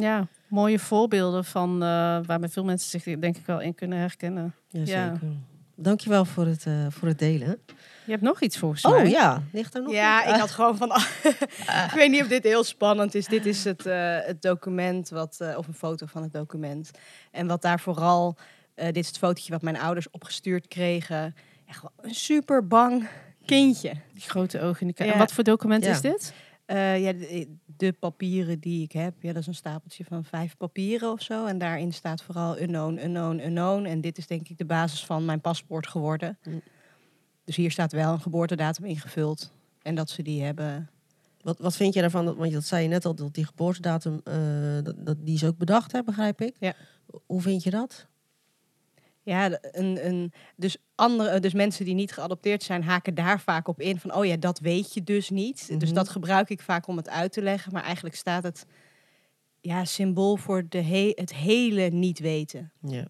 [0.00, 1.78] Ja, mooie voorbeelden van uh,
[2.24, 4.54] waar veel mensen zich denk ik wel in kunnen herkennen.
[4.68, 5.18] Jazeker.
[5.22, 5.30] Ja.
[5.80, 7.58] Dankjewel voor het, uh, voor het delen.
[8.04, 9.08] Je hebt nog iets volgens Oh mij.
[9.08, 10.32] ja, ligt er nog Ja, iets?
[10.32, 10.90] ik had gewoon van.
[11.88, 13.26] ik weet niet of dit heel spannend is.
[13.26, 16.90] Dit is het, uh, het document, wat, uh, of een foto van het document.
[17.30, 18.36] En wat daar vooral.
[18.74, 21.34] Dit is het fotootje wat mijn ouders opgestuurd kregen.
[21.66, 23.08] Echt wel een super bang
[23.46, 23.92] kindje.
[24.12, 24.80] Die grote ogen.
[24.86, 25.12] In de Ja.
[25.12, 25.90] En wat voor document Ja.
[25.90, 26.32] is dit?
[26.70, 30.56] Uh, ja, de, de papieren die ik heb, ja, dat is een stapeltje van vijf
[30.56, 31.46] papieren of zo.
[31.46, 33.84] En daarin staat vooral unknown, unknown, unknown.
[33.84, 36.38] En dit is denk ik de basis van mijn paspoort geworden.
[36.44, 36.62] Mm.
[37.44, 39.52] Dus hier staat wel een geboortedatum ingevuld.
[39.82, 40.90] En dat ze die hebben.
[41.40, 42.24] Wat, wat vind je daarvan?
[42.24, 44.34] Dat- Want dat zei je net al, dat die geboortedatum, eh,
[44.82, 46.56] dat, dat, die is ook bedacht, hè, begrijp ik?
[46.58, 46.74] Ja.
[47.26, 48.06] Hoe vind je dat?
[49.28, 53.80] Ja, een, een, dus, andere, dus mensen die niet geadopteerd zijn, haken daar vaak op
[53.80, 53.98] in.
[54.00, 55.68] Van, oh ja, dat weet je dus niet.
[55.68, 55.94] Dus Mhm.
[55.98, 57.72] dat gebruik ik vaak om het uit te leggen.
[57.72, 58.66] Maar eigenlijk staat het
[59.60, 62.72] ja, symbool voor de he- het hele niet weten.
[62.82, 63.08] Ja.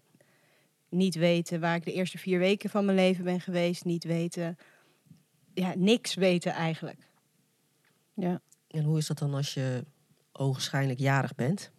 [0.89, 3.85] Niet weten waar ik de eerste vier weken van mijn leven ben geweest.
[3.85, 4.57] Niet weten,
[5.53, 7.07] ja, niks weten eigenlijk.
[8.13, 8.41] Ja.
[8.67, 9.85] En hoe is dat dan als je
[10.31, 11.71] ogenschijnlijk jarig bent?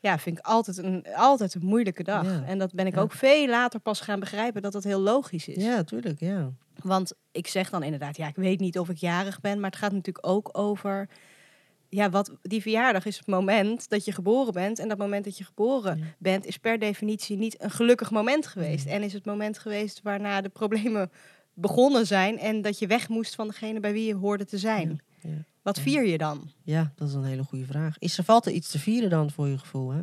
[0.00, 2.24] Ja, vind ik altijd een, altijd een moeilijke dag.
[2.24, 2.42] Ja.
[2.46, 3.00] En dat ben ik Ja.
[3.00, 5.64] ook veel later pas gaan begrijpen dat dat heel logisch is.
[5.64, 6.50] Ja, tuurlijk, ja.
[6.82, 9.78] Want ik zeg dan inderdaad, ja, ik weet niet of ik jarig ben, maar het
[9.78, 11.08] gaat natuurlijk ook over.
[11.88, 14.78] Ja, wat die verjaardag is het moment dat je geboren bent.
[14.78, 16.04] En dat moment dat je geboren Ja.
[16.18, 18.86] bent, is per definitie niet een gelukkig moment geweest.
[18.86, 21.10] En is het moment geweest waarna de problemen
[21.54, 22.38] begonnen zijn.
[22.38, 25.00] En dat je weg moest van degene bij wie je hoorde te zijn.
[25.22, 25.44] Ja, ja.
[25.68, 26.50] Wat vier je dan?
[26.62, 27.98] Ja, dat is een hele goede vraag.
[27.98, 30.00] Is er valt er iets te vieren dan voor je gevoel, hè?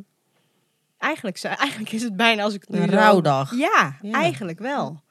[0.98, 3.56] Eigenlijk, eigenlijk is het bijna als ik het nu Een zo- rouwdag.
[3.56, 4.12] Ja, Ja.
[4.14, 5.02] eigenlijk wel.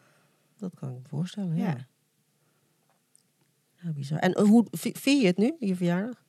[0.58, 1.64] Dat kan ik me voorstellen, ja.
[1.66, 1.76] Ja.
[3.82, 3.90] ja.
[3.92, 4.18] bizar.
[4.18, 6.22] En eh, hoe vi- vier je het nu, je verjaardag?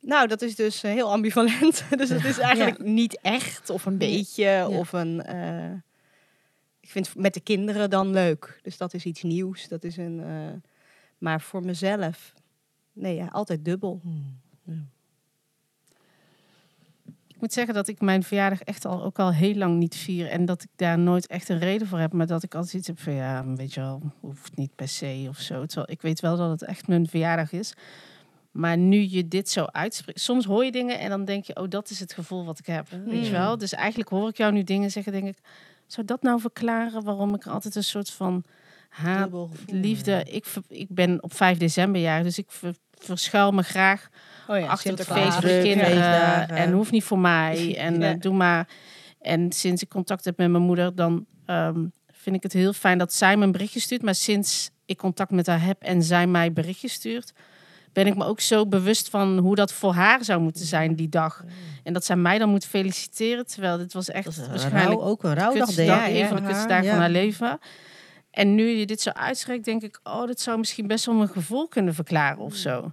[0.00, 1.84] Nou, dat is dus eh, heel ambivalent.
[1.98, 5.22] dus het is eigenlijk niet echt of een beetje of een.
[5.22, 5.72] eh,
[6.80, 8.58] ik vind het met de kinderen dan leuk.
[8.62, 9.68] Dus dat is iets nieuws.
[9.68, 10.22] Dat is een.
[11.18, 12.32] maar voor mezelf,
[12.92, 14.00] nee, ja, altijd dubbel.
[14.02, 14.84] Hmm, ja.
[17.28, 20.26] Ik moet zeggen dat ik mijn verjaardag echt al ook al heel lang niet vier.
[20.28, 22.12] En dat ik daar nooit echt een reden voor heb.
[22.12, 25.26] Maar dat ik altijd iets heb van ja, weet je wel, hoeft niet per se
[25.28, 25.66] of zo.
[25.66, 27.72] Terwijl ik weet wel dat het echt mijn verjaardag is.
[28.50, 30.20] Maar nu je dit zo uitspreekt.
[30.20, 32.66] Soms hoor je dingen en dan denk je, oh, dat is het gevoel wat ik
[32.66, 32.88] heb.
[32.88, 33.38] Weet je Mm.
[33.38, 33.58] wel?
[33.58, 35.38] Dus eigenlijk hoor ik jou nu dingen zeggen, denk ik,
[35.86, 38.44] zou dat nou verklaren waarom ik altijd een soort van
[38.90, 39.30] haat,
[39.66, 40.24] liefde.
[40.30, 44.08] Ik, ik ben op 5 december jaar, dus ik ver- verschuil me graag
[44.48, 46.48] Oh ja, achter het feest voor de kinderen.
[46.48, 47.74] En hoeft niet voor mij.
[47.78, 48.12] En Ja.
[48.12, 48.68] eh, doe maar.
[49.20, 52.98] En sinds ik contact heb met mijn moeder, dan ehm, vind ik het heel fijn
[52.98, 54.02] dat zij me een berichtje stuurt.
[54.02, 57.32] Maar sinds ik contact met haar heb en zij mij berichtjes stuurt,
[57.92, 61.08] ben ik me ook zo bewust van hoe dat voor haar zou moeten zijn die
[61.08, 61.44] dag.
[61.82, 63.46] En dat zij mij dan moet feliciteren.
[63.46, 66.98] Terwijl dit was echt waarschijnlijk rouw, ook een rouwdag, een van de kutste dagen van
[66.98, 67.58] haar leven.
[68.30, 71.28] En nu je dit zo uitschrijft, denk ik, oh, dat zou misschien best wel mijn
[71.28, 72.92] gevoel kunnen verklaren of zo.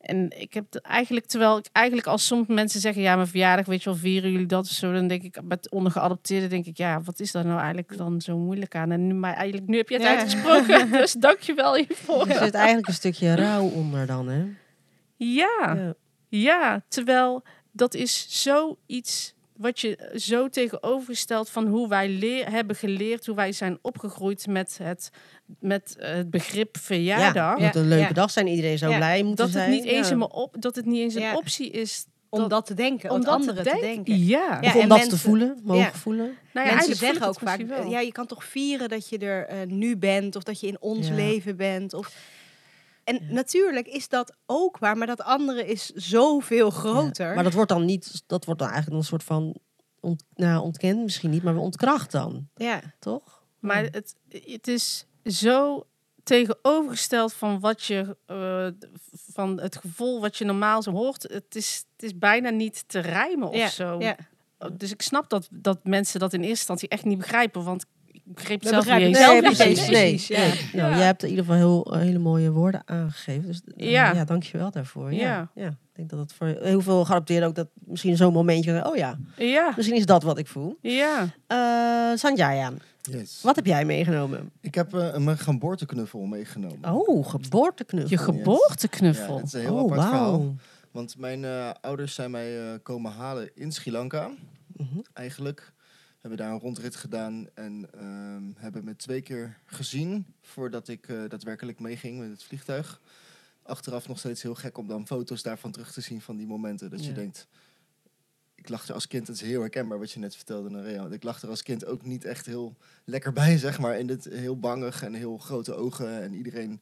[0.00, 3.82] En ik heb eigenlijk, terwijl ik eigenlijk als soms mensen zeggen, ja, mijn verjaardag, weet
[3.82, 7.00] je wel, vieren jullie dat of zo, dan denk ik, met ondergeadopteerden denk ik, ja,
[7.02, 8.90] wat is daar nou eigenlijk dan zo moeilijk aan?
[8.90, 10.16] En nu, maar eigenlijk, nu heb je het Ja.
[10.18, 12.26] uitgesproken, dus dank je wel hiervoor.
[12.28, 14.44] Er zit eigenlijk een stukje rouw onder dan, hè?
[15.16, 15.94] Ja, Ja.
[16.28, 23.26] ja, terwijl dat is zoiets wat je zo tegenovergesteld van hoe wij leer, hebben geleerd,
[23.26, 25.10] hoe wij zijn opgegroeid met het,
[25.60, 27.34] met eh, het begrip verjaardag.
[27.58, 28.12] Ja, het moet een leuke Ja.
[28.12, 28.46] dag zijn.
[28.46, 29.70] Iedereen zou Ja, blij moeten dat het zijn.
[29.70, 30.14] niet eens Ja.
[30.14, 31.36] een op, dat het niet eens een Ja.
[31.36, 34.24] optie is om Dat- dat, te denken, om dat anderen te denken.
[34.24, 34.58] Ja.
[34.60, 35.92] Ja, of om en dat te voelen, mogen ja.
[35.92, 36.36] voelen.
[36.52, 39.46] Nou ja, Mensen zeggen het ook vaak, ja, je kan toch vieren dat je er
[39.46, 41.14] eh, nu bent of dat je in ons Ja.
[41.14, 41.94] leven bent.
[41.94, 42.14] Of...
[43.08, 47.28] En natuurlijk is dat ook waar, maar dat andere is zoveel groter.
[47.28, 49.56] Ja, Maar dat wordt dan niet, dat wordt dan eigenlijk een soort van
[50.00, 52.80] ont, nou, ontkend misschien niet, maar ontkracht dan, ja.
[52.98, 53.42] toch?
[53.58, 55.86] Maar het, het is zo
[56.22, 58.66] tegenovergesteld van wat je eh,
[59.32, 61.22] van het gevoel wat je normaal zo hoort.
[61.22, 64.00] Het is, het is bijna niet te rijmen of ja, zo.
[64.00, 64.16] ja.
[64.72, 67.64] Dus ik snap dat, dat mensen dat in eerste instantie echt niet begrijpen.
[67.64, 67.86] Want
[68.34, 69.18] begreep het eens.
[69.18, 69.78] zelf niet precies.
[69.78, 69.88] eens.
[69.88, 70.38] Nee, Precies, ja.
[70.38, 70.68] nee.
[70.82, 73.46] Nou, jij hebt in ieder geval heel, eh, hele mooie woorden aangegeven.
[73.46, 74.26] Dus eh, Ja.
[74.40, 75.12] je wel daarvoor.
[75.12, 75.18] Ja.
[75.20, 75.50] Ja.
[75.54, 75.68] Ja.
[75.68, 79.18] Ik denk dat het voor heel veel geadopteerden ook dat misschien zo'n momentje, oh ja,
[79.36, 80.78] Ja, misschien is dat wat ik voel.
[80.82, 81.26] ja.
[81.46, 83.40] Eh Sanjaya, Yes.
[83.42, 84.50] wat heb jij meegenomen?
[84.60, 86.94] Ik heb een geboorteknuffel meegenomen.
[86.94, 88.10] Oh, geboorteknuffel.
[88.10, 89.34] Je geboorteknuffel.
[89.34, 90.30] Ja, dat is een heel oh, apart verhaal.
[90.38, 90.54] wauw.
[90.90, 94.30] Want mijn eh, ouders zijn mij eh, komen halen in Sri Lanka.
[94.76, 94.98] Mhm.
[95.12, 95.72] Eigenlijk
[96.28, 101.16] hebben daar een rondrit gedaan en ehm, hebben me twee keer gezien voordat ik eh,
[101.28, 103.00] daadwerkelijk meeging met het vliegtuig.
[103.62, 106.90] Achteraf nog steeds heel gek om dan foto's daarvan terug te zien van die momenten.
[106.90, 107.46] Dat je denkt,
[108.54, 111.22] ik lag er als kind, het is heel herkenbaar wat je net vertelde, want Ik
[111.22, 113.98] lag er als kind ook niet echt heel lekker bij, zeg maar.
[113.98, 116.22] In dit heel bangig en heel grote ogen.
[116.22, 116.80] En iedereen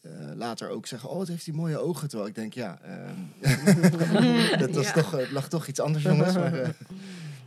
[0.00, 2.08] eh, later ook zeggen, oh, het heeft die mooie ogen.
[2.08, 4.92] Terwijl ik denk, ja, ehm, dat was Ja.
[4.92, 6.34] toch, het lag toch iets anders, jongens.
[6.34, 6.68] Maar, eh,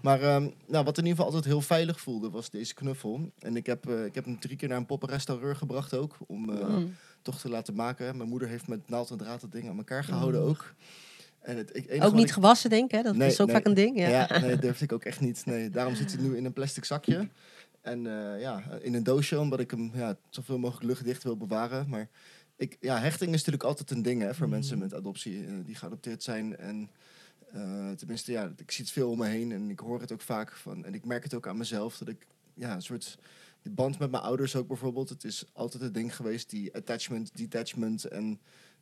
[0.02, 3.32] maar ehm, nou, wat in ieder geval altijd heel veilig voelde, was deze knuffel.
[3.40, 6.42] En ik heb, eh, ik heb hem drie keer naar een poppenrestaureur gebracht ook, om
[6.46, 6.96] Mm.
[7.22, 8.18] toch te laten maken.
[8.18, 10.48] Mijn moeder heeft met naald en draad dat ding aan elkaar gehouden Oh.
[10.50, 10.74] ook.
[11.40, 12.92] En het, ik, Ook niet ik- gewassen, denk ik.
[12.98, 13.02] Hè?
[13.04, 13.56] Dat Nee, is ook nee.
[13.56, 14.00] vaak een ding.
[14.00, 14.10] Ja.
[14.10, 15.46] ja, nee, dat durfde ik ook echt niet.
[15.46, 17.30] Nee, daarom zit hij nu in een plastic zakje.
[17.82, 21.90] En eh, ja, in een doosje, omdat ik hem ja, zoveel mogelijk luchtdicht wil bewaren.
[21.90, 22.10] Maar
[22.56, 24.52] ik, ja, hechting is natuurlijk altijd een ding hè, voor Mm.
[24.52, 26.58] mensen met adoptie die geadopteerd zijn.
[26.58, 26.90] En
[27.54, 30.22] eh, tenminste, ja, ik zie het veel om me heen en ik hoor het ook
[30.22, 30.86] vaak van.
[30.86, 33.18] En ik merk het ook aan mezelf dat ik ja, een soort
[33.62, 35.10] de band met mijn ouders ook bijvoorbeeld.
[35.10, 38.06] Het is altijd het ding geweest, die attachment, detachment.
[38.06, 38.40] En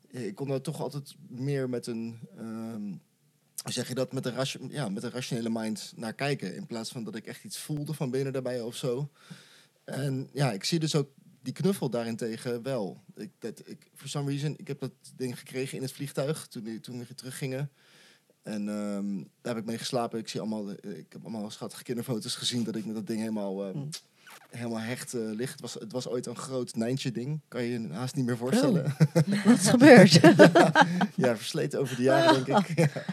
[0.08, 2.20] ik kon daar toch altijd meer met een.
[2.38, 2.94] ehm,
[3.66, 6.56] zeg je dat, met een, ja, met een rationele mind naar kijken.
[6.56, 9.10] In plaats van dat ik echt iets voelde van binnen daarbij of zo.
[9.84, 11.10] En ja, ik zie dus ook
[11.42, 13.04] die knuffel daarentegen wel.
[13.16, 16.80] Ik, dat, ik, for some reason, ik heb dat ding gekregen in het vliegtuig toen,
[16.80, 17.72] toen we teruggingen.
[18.44, 20.20] En ehm, daar heb ik mee geslapen.
[20.20, 23.66] Ik, zie allemaal, ik heb allemaal schattige kinderfoto's gezien dat ik met dat ding helemaal,
[23.68, 23.90] eh, Mm.
[24.50, 25.52] helemaal hecht eh lig.
[25.52, 27.40] Het was, het was ooit een groot Nijntje ding.
[27.48, 28.84] Kan je je haast niet meer voorstellen.
[29.46, 30.12] Wat is gebeurd?
[31.16, 32.78] ja, versleten over de jaren denk ik.
[32.80, 33.04] Ja.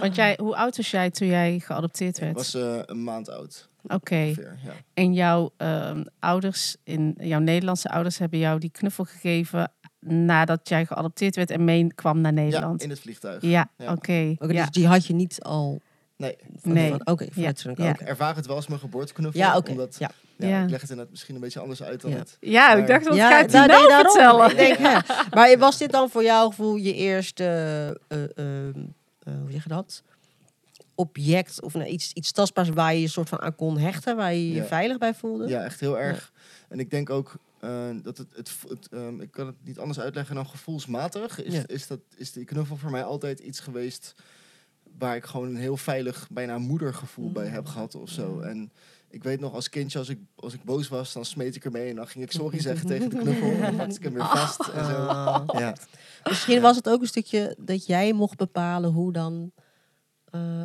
[0.00, 2.34] Want jij, hoe oud was jij toen jij geadopteerd Ik werd?
[2.36, 3.68] was eh, een maand oud.
[3.82, 4.16] Oké.
[4.16, 4.56] Ja.
[4.94, 9.72] En jouw ehm, ouders, in, jouw Nederlandse ouders, hebben jou die knuffel gegeven
[10.06, 12.82] nadat jij geadopteerd werd en mee kwam naar ja, Nederland.
[12.82, 13.42] in het vliegtuig.
[13.42, 13.92] Ja, Ja.
[13.92, 14.34] oké.
[14.38, 14.60] Oké, ja.
[14.62, 15.80] dus die had je niet al...
[16.16, 16.88] Nee, van- Nee.
[16.90, 17.90] van- Oké, Lanka, Ja.
[17.90, 18.02] oké.
[18.02, 19.40] ik ervaar het wel als mijn geboorteknuffel.
[19.40, 19.70] Ja, oké.
[19.70, 20.10] Omdat, Ja.
[20.36, 20.62] ja, Ja.
[20.62, 22.16] Ik leg het inderdaad misschien een beetje anders uit dan Ja.
[22.16, 22.36] het.
[22.40, 24.50] Ja, ik dacht, wat Ja, gaat hij nou, nou nee, vertellen?
[24.50, 25.04] Ik denk, ja.
[25.30, 27.44] Maar was dit dan voor jou gevoel je eerste,
[28.08, 28.74] eh, eh, eh,
[29.24, 30.02] hoe zeg je dat?
[30.94, 34.34] Object of nou, iets, iets tastbaars waar je je soort van aan kon hechten, waar
[34.34, 34.64] je je Ja.
[34.64, 35.48] veilig bij voelde?
[35.48, 36.32] Ja, echt heel erg.
[36.68, 40.00] En ik denk ook eh, dat het, het, het ehm, ik kan het niet anders
[40.00, 41.62] uitleggen dan gevoelsmatig, is, Ja.
[41.66, 44.14] is, dat, is die knuffel voor mij altijd iets geweest
[44.98, 48.40] waar ik gewoon een heel veilig, bijna moedergevoel bij heb gehad of zo.
[48.40, 48.72] En
[49.10, 51.88] ik weet nog als kindje, als ik, als ik boos was, dan smeet ik ermee
[51.90, 53.50] en dan ging ik sorry zeggen tegen de knuffel.
[53.50, 54.68] En dan pakte ik hem weer vast.
[54.68, 54.92] En zo.
[54.92, 55.60] Ah.
[55.60, 55.76] Ja.
[56.24, 59.52] Misschien was het ook een stukje dat jij mocht bepalen hoe dan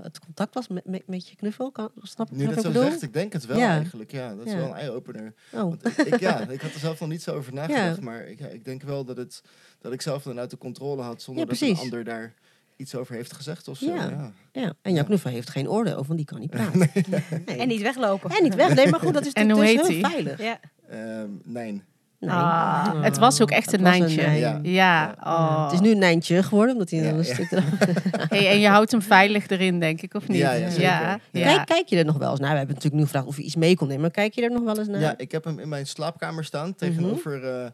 [0.01, 1.71] het contact was met, met, met je knuffel.
[1.71, 2.89] Kan, snap Nu snap dat zo bedoel?
[2.89, 3.69] zegt, ik denk het wel Ja.
[3.69, 4.11] eigenlijk.
[4.11, 4.57] Ja, dat is Ja.
[4.57, 5.33] wel een eye-opener.
[5.53, 5.59] Oh.
[5.59, 7.95] Want ik, ik- ja, ik had er zelf nog niet zo over nagedacht.
[7.97, 8.03] Ja.
[8.03, 9.43] Maar ik, ja, ik denk wel dat, het,
[9.81, 12.33] dat ik zelf dan uit de controle had zonder Ja, dat een ander daar
[12.75, 13.85] iets over heeft gezegd of zo.
[13.93, 14.09] Ja.
[14.09, 14.31] Ja.
[14.51, 14.61] Ja.
[14.81, 15.03] En jouw Ja.
[15.03, 16.79] knuffel heeft geen oordeel, want die kan niet praten.
[16.79, 17.43] Nee.
[17.59, 18.29] En niet weglopen.
[18.29, 18.75] En niet weg.
[18.75, 20.21] Nee, maar goed, dat is En natuurlijk dus heet heel die?
[20.23, 20.41] veilig.
[20.41, 20.59] Ja.
[20.89, 21.81] Ehm, nee.
[22.19, 22.29] Nee.
[22.29, 24.21] Ah, het was ook echt een Nijntje.
[24.21, 24.39] Nijn.
[24.39, 24.59] Ja.
[24.63, 25.63] Ja, oh.
[25.63, 27.23] Het is nu een Nijntje geworden, omdat hij Ja, een ja.
[27.23, 27.63] stuk eraf...
[28.29, 30.37] Hey, en je houdt hem veilig erin, denk ik, of niet?
[30.37, 30.81] Ja, ja, zeker.
[30.83, 31.19] ja, Ja.
[31.31, 31.45] ja.
[31.55, 32.51] Kijk, kijk je er nog wel eens naar?
[32.51, 34.01] We hebben natuurlijk nu gevraagd of je iets mee kon nemen.
[34.01, 34.99] Maar kijk je er nog wel eens naar?
[34.99, 37.43] Ja, ik heb hem in mijn slaapkamer staan tegenover.
[37.63, 37.65] eh,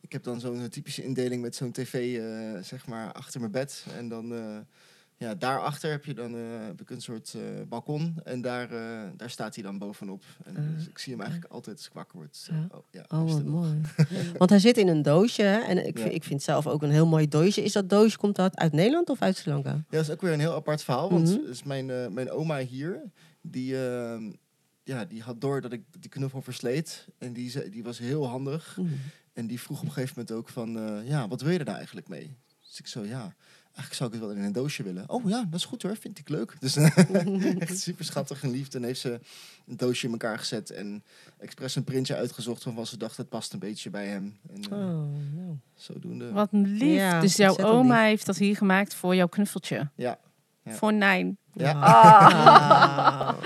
[0.00, 2.24] ik heb dan zo'n typische indeling met zo'n tv, eh,
[2.62, 3.84] zeg maar, achter mijn bed.
[3.98, 4.38] En dan, eh
[5.18, 8.14] ja, daarachter heb je dan eh, heb ik een soort eh, balkon.
[8.24, 10.24] En daar, eh, daar staat hij dan bovenop.
[10.44, 10.62] En Ah.
[10.76, 12.36] dus ik zie hem eigenlijk altijd als ik wakker word.
[12.36, 12.66] Zo, Ja.
[12.70, 13.80] Oh, ja, Oh, is wat mooi.
[14.38, 15.42] Want hij zit in een doosje.
[15.42, 15.58] Hè?
[15.58, 16.02] En ik, Ja.
[16.02, 17.62] vind, ik vind zelf ook een heel mooi doosje.
[17.62, 19.70] Is dat doosje, komt dat uit Nederland of uit Sri Lanka?
[19.70, 21.10] Ja, dat is ook weer een heel apart verhaal.
[21.10, 21.44] Want Mhm.
[21.46, 23.02] dus mijn, mijn oma hier,
[23.42, 24.32] die, ehm,
[24.84, 27.06] ja, die had door dat ik die knuffel versleet.
[27.18, 28.76] En die, zei, die was heel handig.
[28.80, 28.88] Mm.
[29.32, 31.76] En die vroeg op een gegeven moment ook van, ja, wat wil je er nou
[31.76, 32.36] eigenlijk mee?
[32.60, 33.34] Dus ik zo, ja,
[33.78, 35.04] eigenlijk zou ik het wel in een doosje willen.
[35.06, 36.56] Oh ja, dat is goed hoor, vind ik leuk.
[36.60, 36.76] Dus
[37.58, 38.74] echt super schattig en lief.
[38.74, 39.20] En heeft ze
[39.66, 41.04] een doosje in elkaar gezet en
[41.38, 44.38] expres een printje uitgezocht waarvan ze dacht het past een beetje bij hem.
[44.54, 45.56] En eh, Oh, nou.
[45.74, 46.32] zodoende.
[46.32, 46.96] Wat lief.
[46.96, 48.08] Ja, dus jouw oma lief.
[48.08, 49.90] heeft dat hier gemaakt voor jouw knuffeltje.
[49.94, 50.18] Ja.
[50.62, 50.72] Ja.
[50.72, 51.38] Voor Nijn.
[51.52, 51.72] Ja.
[51.72, 53.32] Ah.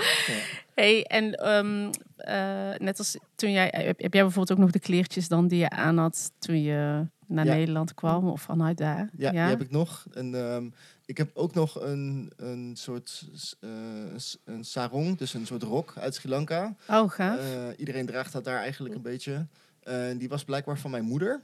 [0.73, 3.67] Hey, en ehm, eh, net als toen jij...
[3.71, 7.07] Heb, heb jij bijvoorbeeld ook nog de kleertjes dan die je aan had toen je
[7.27, 7.53] naar Ja.
[7.53, 8.27] Nederland kwam?
[8.27, 9.09] Of vanuit daar?
[9.17, 10.05] Ja, die heb ik nog.
[10.13, 10.69] En, ehm,
[11.05, 13.27] ik heb ook nog een, een soort
[13.59, 13.69] eh,
[14.15, 16.75] s- een sarong, dus een soort rok uit Sri Lanka.
[16.89, 17.39] Oh, gaaf.
[17.39, 19.47] Eh, iedereen draagt dat daar eigenlijk een beetje.
[19.83, 21.43] En die was blijkbaar van mijn moeder.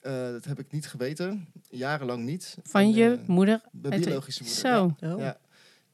[0.00, 2.56] Eh, dat heb ik niet geweten, jarenlang niet.
[2.62, 3.60] Van En, je moeder?
[3.72, 4.60] Mijn biologische moeder.
[4.60, 4.94] Zo.
[5.06, 5.14] Ja.
[5.14, 5.20] Oh.
[5.20, 5.38] Ja.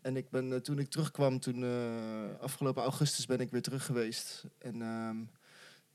[0.01, 4.44] En ik ben, toen ik terugkwam, toen, eh, afgelopen augustus ben ik weer terug geweest.
[4.59, 5.16] En ehm,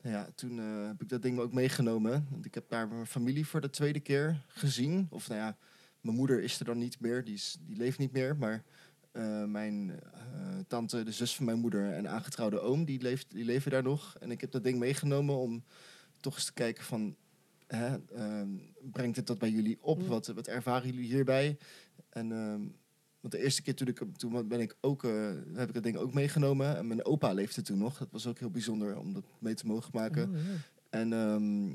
[0.02, 2.26] nou ja, toen eh, heb ik dat ding ook meegenomen.
[2.30, 5.06] Want ik heb daar mijn familie voor de tweede keer gezien.
[5.10, 5.56] Of nou ja,
[6.00, 8.36] mijn moeder is er dan niet meer, die, is, die leeft niet meer.
[8.36, 8.64] Maar
[9.12, 13.44] eh, mijn eh, tante, de zus van mijn moeder en aangetrouwde oom, die, leeft, die
[13.44, 14.16] leven daar nog.
[14.20, 15.64] En ik heb dat ding meegenomen om
[16.20, 17.16] toch eens te kijken van...
[17.66, 18.48] Hè, ehm,
[18.82, 20.06] brengt het dat bij jullie op?
[20.06, 21.58] Wat, wat ervaren jullie hierbij?
[22.08, 22.60] En ehm,
[23.20, 25.96] want de eerste keer toen ik toen ben ik ook eh, heb ik dat ding
[25.96, 27.98] ook meegenomen en mijn opa leefde toen nog.
[27.98, 30.28] Dat was ook heel bijzonder om dat mee te mogen maken.
[30.28, 30.40] Oh, ja.
[30.90, 31.66] En ehm,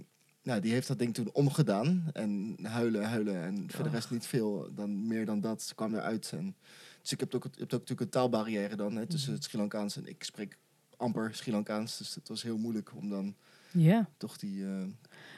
[0.43, 4.25] nou, die heeft dat ding toen omgedaan en huilen, huilen en voor de rest niet
[4.25, 6.31] veel dan meer dan dat kwam eruit.
[6.35, 6.55] En
[7.01, 9.57] dus ik heb ook, je hebt ook natuurlijk een taalbarrière dan hè, tussen het Sri
[9.57, 10.57] Lankaans en ik spreek
[10.97, 13.35] amper Sri Lankaans, dus het was heel moeilijk om dan
[13.71, 14.09] Ja.
[14.17, 14.65] toch die.
[14.65, 14.83] eh,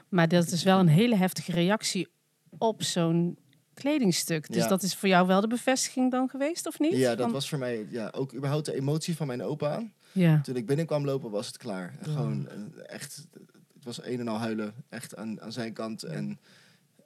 [0.10, 2.08] Maar dat is wel een hele heftige reactie
[2.58, 3.38] op zo'n
[3.76, 4.48] kledingstuk.
[4.48, 4.68] Dus Ja.
[4.68, 6.94] dat is voor jou wel de bevestiging dan geweest, of niet?
[6.94, 9.84] ja, dat was voor mij ja, ook überhaupt de emotie van mijn opa.
[10.12, 10.42] Ja.
[10.42, 11.94] Toen ik binnenkwam lopen was het klaar.
[12.00, 12.12] En.
[12.12, 12.56] Gewoon eh,
[12.94, 13.28] echt,
[13.74, 16.04] het was een en al huilen, echt aan, aan zijn kant.
[16.04, 16.40] En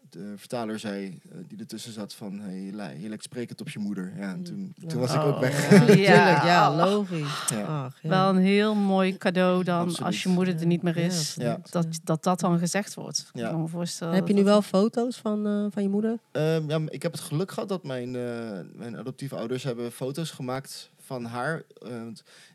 [0.09, 2.61] de vertaler zei, eh, die ertussen zat van, hey,
[2.99, 4.13] je lijkt sprekend op je moeder.
[4.17, 5.39] Ja, en toen, toen was ik ook Oh.
[5.39, 5.69] weg.
[5.97, 6.75] Ja, Ja.
[6.75, 7.43] logisch.
[7.49, 7.61] Ja.
[7.85, 8.09] Ach, ja.
[8.09, 10.01] Wel een heel mooi cadeau dan Absoluut.
[10.05, 11.37] als je moeder er niet meer Ja, is.
[11.69, 13.29] dat, dat dat dan gezegd wordt.
[13.33, 13.43] Ja.
[13.45, 16.19] Ik kan me voorstellen Heb je nu dat- wel foto's van, eh, van je moeder?
[16.31, 20.31] Ehm, ja, ik heb het geluk gehad dat mijn, eh, mijn adoptieve ouders hebben foto's
[20.31, 21.63] gemaakt van haar.
[21.81, 22.01] Eh,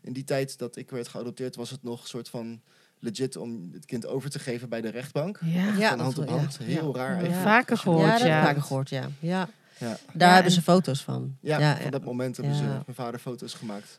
[0.01, 2.59] in die tijd dat ik werd geadopteerd was het nog een soort van
[3.05, 5.39] legit om het kind over te geven bij de rechtbank.
[5.45, 5.63] Ja.
[5.77, 6.57] Ja, van hand op hand.
[6.59, 6.65] ja.
[6.65, 7.25] Heel raar.
[7.31, 9.07] Vaker gehoord, ja, vaker gehoord, ja.
[9.19, 9.47] ja.
[9.77, 11.35] Ja, Daar Ja, hebben en- ze foto's van.
[11.41, 12.59] ja, ja, van dat moment hebben Ja.
[12.59, 13.97] ze mijn vader foto's gemaakt.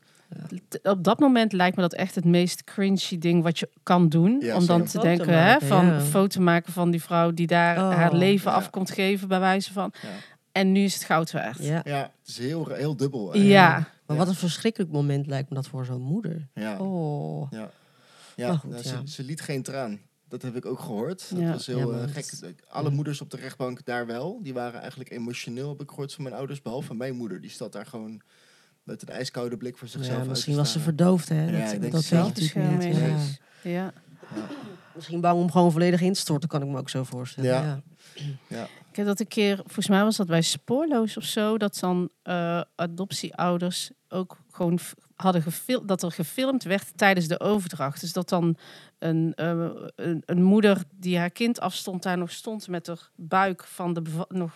[0.82, 4.40] Op dat moment lijkt me dat echt het meest cringy ding wat je kan doen.
[4.40, 4.90] Ja, om dan zeker.
[5.00, 6.00] te denken hè, van ja.
[6.00, 8.56] foto maken van die vrouw die daar Oh, haar leven ja.
[8.56, 9.92] af komt geven, bij wijze van.
[10.02, 10.08] Ja.
[10.52, 11.58] En nu is het goud waard.
[11.64, 11.80] Ja.
[11.84, 13.36] Ja, het is heel, heel dubbel.
[13.36, 13.88] Ja.
[14.06, 16.46] Maar wat een verschrikkelijk moment lijkt me dat voor zo'n moeder.
[16.54, 17.50] Ja, Oh.
[17.50, 17.70] ja.
[18.36, 18.48] Ja.
[18.48, 18.90] Maar goed, nou, ja.
[19.06, 20.00] Ze, ze liet geen traan.
[20.28, 21.30] Dat heb ik ook gehoord.
[21.30, 21.52] Dat Ja.
[21.52, 22.64] was heel eh, dat gek.
[22.68, 24.42] Alle moeders op de rechtbank daar wel.
[24.42, 26.62] Die waren eigenlijk emotioneel, heb ik gehoord van mijn ouders.
[26.62, 27.40] Behalve mijn moeder.
[27.40, 28.20] Die zat daar gewoon
[28.82, 31.50] met een ijskoude blik voor zichzelf Ja, misschien te was ze verdoofd, hè?
[31.58, 32.24] Ja, dat dat wel.
[32.26, 32.94] natuurlijk niet.
[33.62, 33.92] Ja.
[34.34, 34.48] Ja.
[34.94, 37.50] Misschien bang om gewoon volledig in te storten, kan ik me ook zo voorstellen.
[37.50, 37.62] Ja.
[37.64, 37.80] Ja.
[38.48, 38.62] Ja.
[38.90, 42.08] Ik heb dat een keer, volgens mij was dat bij Spoorloos of zo, dat dan
[42.22, 44.78] eh, adoptieouders ook gewoon
[45.16, 48.00] hadden gefilmd, dat er gefilmd werd tijdens de overdracht.
[48.00, 48.56] Dus dat dan
[48.98, 53.64] een, eh, een, een moeder die haar kind afstond, daar nog stond met haar buik
[53.64, 54.52] van de nog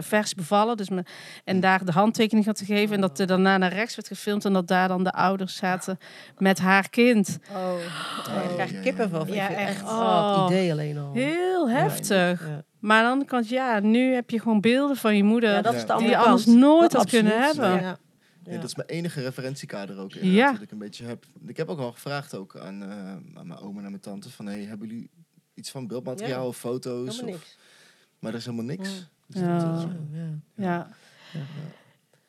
[0.00, 0.76] vers bevallen.
[0.76, 1.04] Dus me,
[1.44, 2.94] en daar de handtekening had gegeven.
[2.94, 4.44] En dat er daarna naar rechts werd gefilmd.
[4.44, 5.98] En dat daar dan de ouders zaten
[6.38, 7.38] met haar kind.
[7.54, 7.72] Oh,
[8.18, 8.22] ik
[8.54, 8.82] krijg ja, ja.
[8.82, 9.26] kippenvel.
[9.26, 9.82] Ja, Ik echt.
[9.82, 10.46] Oh, het Oh.
[10.50, 11.12] idee alleen al.
[11.12, 12.46] Heel heftig.
[12.48, 12.64] Ja.
[12.80, 15.50] Maar aan de andere kant, ja, nu heb je gewoon beelden van je moeder.
[15.52, 17.80] Ja, dat is de die je anders nooit Dat had kunnen hebben.
[17.80, 17.96] Ja.
[18.46, 20.12] Ja, dat is mijn enige referentiekader ook.
[20.12, 20.52] Ja.
[20.52, 21.24] Dat ik een beetje heb.
[21.46, 22.88] Ik heb ook al gevraagd ook aan, eh,
[23.38, 24.30] aan mijn oom en mijn tante.
[24.30, 25.10] Van, hey, hebben jullie
[25.54, 26.46] iets van beeldmateriaal Ja.
[26.48, 27.22] of foto's?
[27.22, 27.56] Of,
[28.18, 29.08] maar er is helemaal niks.
[29.26, 29.74] Ja.
[29.74, 29.84] Dus.
[30.12, 30.38] Ja.
[30.54, 30.88] Ja.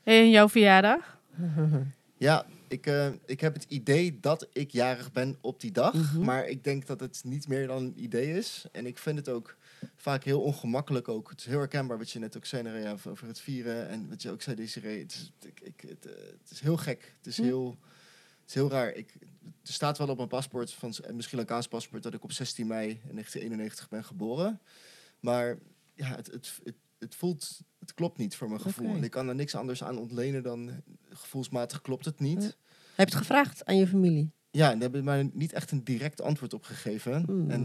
[0.03, 1.19] En jouw verjaardag?
[2.19, 5.93] Ja, ik, eh, ik heb het idee dat ik jarig ben op die dag.
[5.93, 6.19] Mhm.
[6.23, 8.65] Maar ik denk dat het niet meer dan een idee is.
[8.71, 9.56] En ik vind het ook
[9.95, 11.29] vaak heel ongemakkelijk ook.
[11.29, 13.87] Het is heel herkenbaar wat je net ook zei, over- het vieren.
[13.89, 14.99] En wat je ook zei, Desiree.
[15.01, 17.13] Het is, ik, ik, het, eh, het is heel gek.
[17.17, 17.43] Het is Hm.
[17.43, 17.77] heel,
[18.41, 18.91] het is heel raar.
[18.93, 19.13] Ik,
[19.63, 22.67] er staat wel op mijn paspoort, van, en misschien Lankaans paspoort, dat ik op 16
[22.67, 24.61] mei 1991 ben geboren.
[25.19, 25.57] Maar
[25.93, 27.59] ja, het, het, het, het voelt...
[27.79, 28.95] Het klopt niet voor mijn gevoel.
[28.95, 32.41] En ik kan er niks anders aan ontlenen dan gevoelsmatig klopt het niet.
[32.43, 32.47] Ja.
[32.95, 34.31] Heb je het gevraagd aan je familie?
[34.51, 37.23] Ja, en daar hebben mij niet echt een direct antwoord op gegeven.
[37.25, 37.49] Hmm.
[37.49, 37.61] En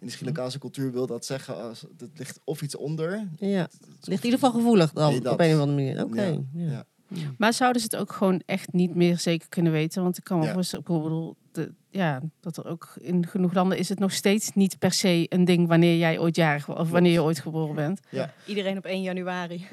[0.00, 3.28] in de Sri Lankaanse cultuur wil dat zeggen als het ligt of iets onder.
[3.36, 3.60] Ja.
[3.60, 5.32] Het Ligt in ieder geval gevoelig dan, Nee, dat.
[5.32, 6.04] op een of andere manier.
[6.04, 6.22] Oké.
[6.22, 6.84] Ja, ja.
[7.08, 7.34] ja.
[7.38, 10.02] Maar zouden ze het ook gewoon echt niet meer zeker kunnen weten?
[10.02, 10.52] Want ik kan me Ja.
[10.52, 14.50] voorstellen, ik bedoel, de, ja, dat er ook in genoeg landen is het nog steeds
[14.54, 18.00] niet per se een ding wanneer jij ooit jarig of wanneer je ooit geboren bent.
[18.46, 19.66] Iedereen op 1 januari.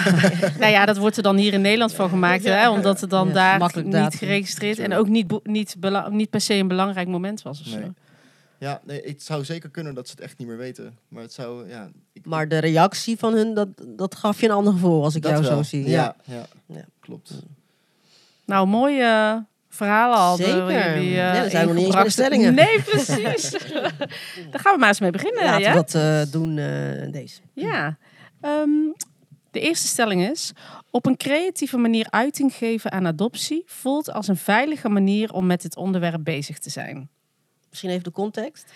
[0.60, 3.28] nou ja, dat wordt er dan hier in Nederland van gemaakt, hè, omdat het dan
[3.28, 4.18] Ja, daar makkelijk niet datum.
[4.18, 5.76] geregistreerd en ook niet, niet,
[6.10, 7.78] niet per se een belangrijk moment was of zo.
[8.58, 10.98] Ja, nee, het zou zeker kunnen dat ze het echt niet meer weten.
[11.08, 11.90] Maar het zou, ja...
[12.12, 15.22] Ik, Maar de reactie van hun, dat, dat gaf je een ander gevoel als ik
[15.22, 15.56] dat jou wel.
[15.56, 15.88] zo zie.
[15.88, 16.46] Ja, ja.
[16.66, 16.84] Ja.
[17.00, 17.42] klopt.
[18.44, 20.36] Nou, mooie verhalen al.
[20.36, 20.94] Zeker.
[20.94, 22.12] jullie, eh, Ja, we zijn nog niet eens bij de ingebracht.
[22.12, 22.54] stellingen.
[22.54, 23.50] Nee, precies.
[24.50, 25.44] Daar gaan we maar eens mee beginnen.
[25.44, 25.68] Laten ja?
[25.68, 27.40] we dat eh, doen, eh, deze.
[27.54, 27.98] Ja.
[28.40, 28.70] Ehm,
[29.50, 30.52] de eerste stelling is:
[30.90, 35.62] op een creatieve manier uiting geven aan adoptie voelt als een veilige manier om met
[35.62, 37.08] dit onderwerp bezig te zijn.
[37.68, 38.72] Misschien even de context.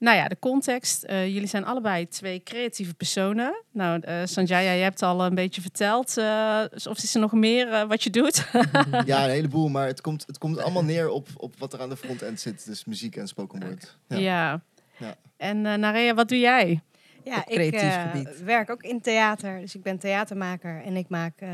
[0.00, 1.02] Nou ja, de context.
[1.02, 3.62] eh, jullie zijn allebei twee creatieve personen.
[3.72, 6.16] Nou, eh Sanjaya, je hebt al een beetje verteld.
[6.16, 8.46] eh, of is er nog meer wat je doet?
[9.06, 11.88] Ja, een heleboel, maar het komt, het komt allemaal neer op, op wat er aan
[11.88, 12.66] de frontend zit.
[12.66, 13.96] Dus muziek en spoken word.
[14.08, 14.16] Ja.
[14.18, 14.62] Ja.
[14.96, 15.14] Ja.
[15.36, 16.80] En eh Narea, wat doe jij?
[17.24, 19.60] Ja, Op ik eh, werk ook in theater.
[19.60, 21.48] Dus ik ben theatermaker en ik maak eh,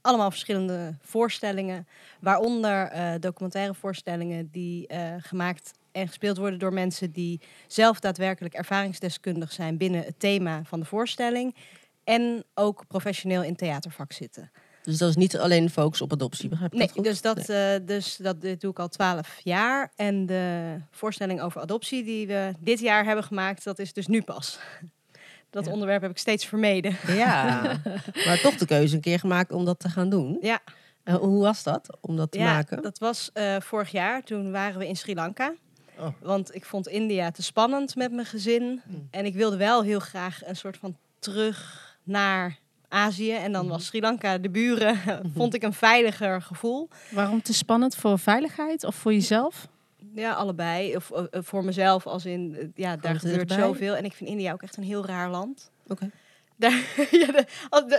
[0.00, 1.86] allemaal verschillende voorstellingen.
[2.20, 8.54] Waaronder eh, documentaire voorstellingen die eh, gemaakt en gespeeld worden door mensen die zelf daadwerkelijk
[8.54, 11.54] ervaringsdeskundig zijn binnen het thema van de voorstelling.
[12.04, 14.50] En ook professioneel in het theatervak zitten.
[14.82, 17.04] Dus dat is niet alleen focus op adoptie, begrijp ik Nee, dat goed?
[17.04, 19.92] dus, dat, eh, dus dat dit doe ik al twaalf jaar.
[19.96, 24.22] En de voorstelling over adoptie die we dit jaar hebben gemaakt, dat is dus nu
[24.22, 24.58] pas.
[25.50, 25.72] Dat Ja.
[25.72, 26.96] onderwerp heb ik steeds vermeden.
[27.06, 27.62] Ja,
[28.26, 30.38] maar toch de keuze een keer gemaakt om dat te gaan doen.
[30.40, 30.60] Ja,
[31.04, 32.82] Eh, hoe was dat, om dat te ja maken?
[32.82, 34.22] dat was eh, vorig jaar.
[34.22, 35.54] Toen waren we in Sri Lanka.
[35.98, 36.06] Oh.
[36.20, 38.82] Want ik vond India te spannend met mijn gezin.
[38.86, 39.08] Hmm.
[39.10, 43.32] En ik wilde wel heel graag een soort van terug naar Azië.
[43.32, 44.98] En dan was Sri Lanka, de buren,
[45.36, 46.88] vond ik een veiliger gevoel.
[47.10, 49.68] Waarom te spannend voor veiligheid of voor jezelf?
[50.14, 50.96] Ja, allebei.
[50.96, 53.96] Of eh, eh, voor mezelf, als in, eh, ja, daar gebeurt zoveel.
[53.96, 55.70] En ik vind India ook echt een heel raar land.
[55.86, 56.10] Oké.
[56.56, 56.72] Daar,
[57.10, 57.44] ja,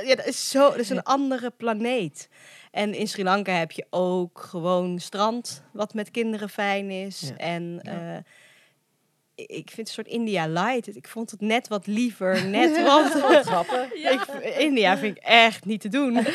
[0.03, 2.29] ja, dat is zo, dat is een andere planeet.
[2.75, 7.19] En in Sri Lanka heb je ook gewoon strand, wat met kinderen fijn is.
[7.21, 7.35] Ja.
[7.37, 8.15] En eh,
[9.35, 10.95] ik ik vind een soort India light.
[10.95, 13.11] Ik vond het net wat liever, net wat...
[13.45, 13.93] Grappig.
[14.13, 14.25] ik,
[14.57, 16.17] India vind ik echt niet te doen.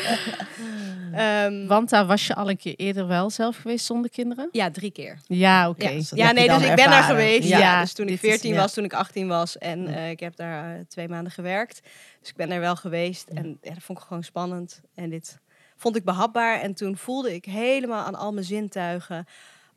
[1.13, 4.49] Ehm, Want daar was je al een keer eerder wel zelf geweest zonder kinderen?
[4.51, 5.19] ja, drie keer.
[5.25, 5.89] Ja, oké.
[5.89, 7.47] Ja, je nee, dus ik ben daar geweest.
[7.47, 8.61] Ja, Ja, dus toen ik dit is- 14 ja.
[8.61, 9.57] was, toen ik 18 was.
[9.57, 11.81] En eh, ik heb daar eh, twee maanden gewerkt.
[12.19, 13.27] Dus ik ben daar wel geweest.
[13.27, 14.81] En ja, dat vond ik gewoon spannend.
[14.95, 15.39] En dit
[15.81, 16.59] vond ik behapbaar.
[16.59, 19.25] En toen voelde ik helemaal aan al mijn zintuigen...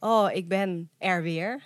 [0.01, 1.63] Oh, ik ben er weer.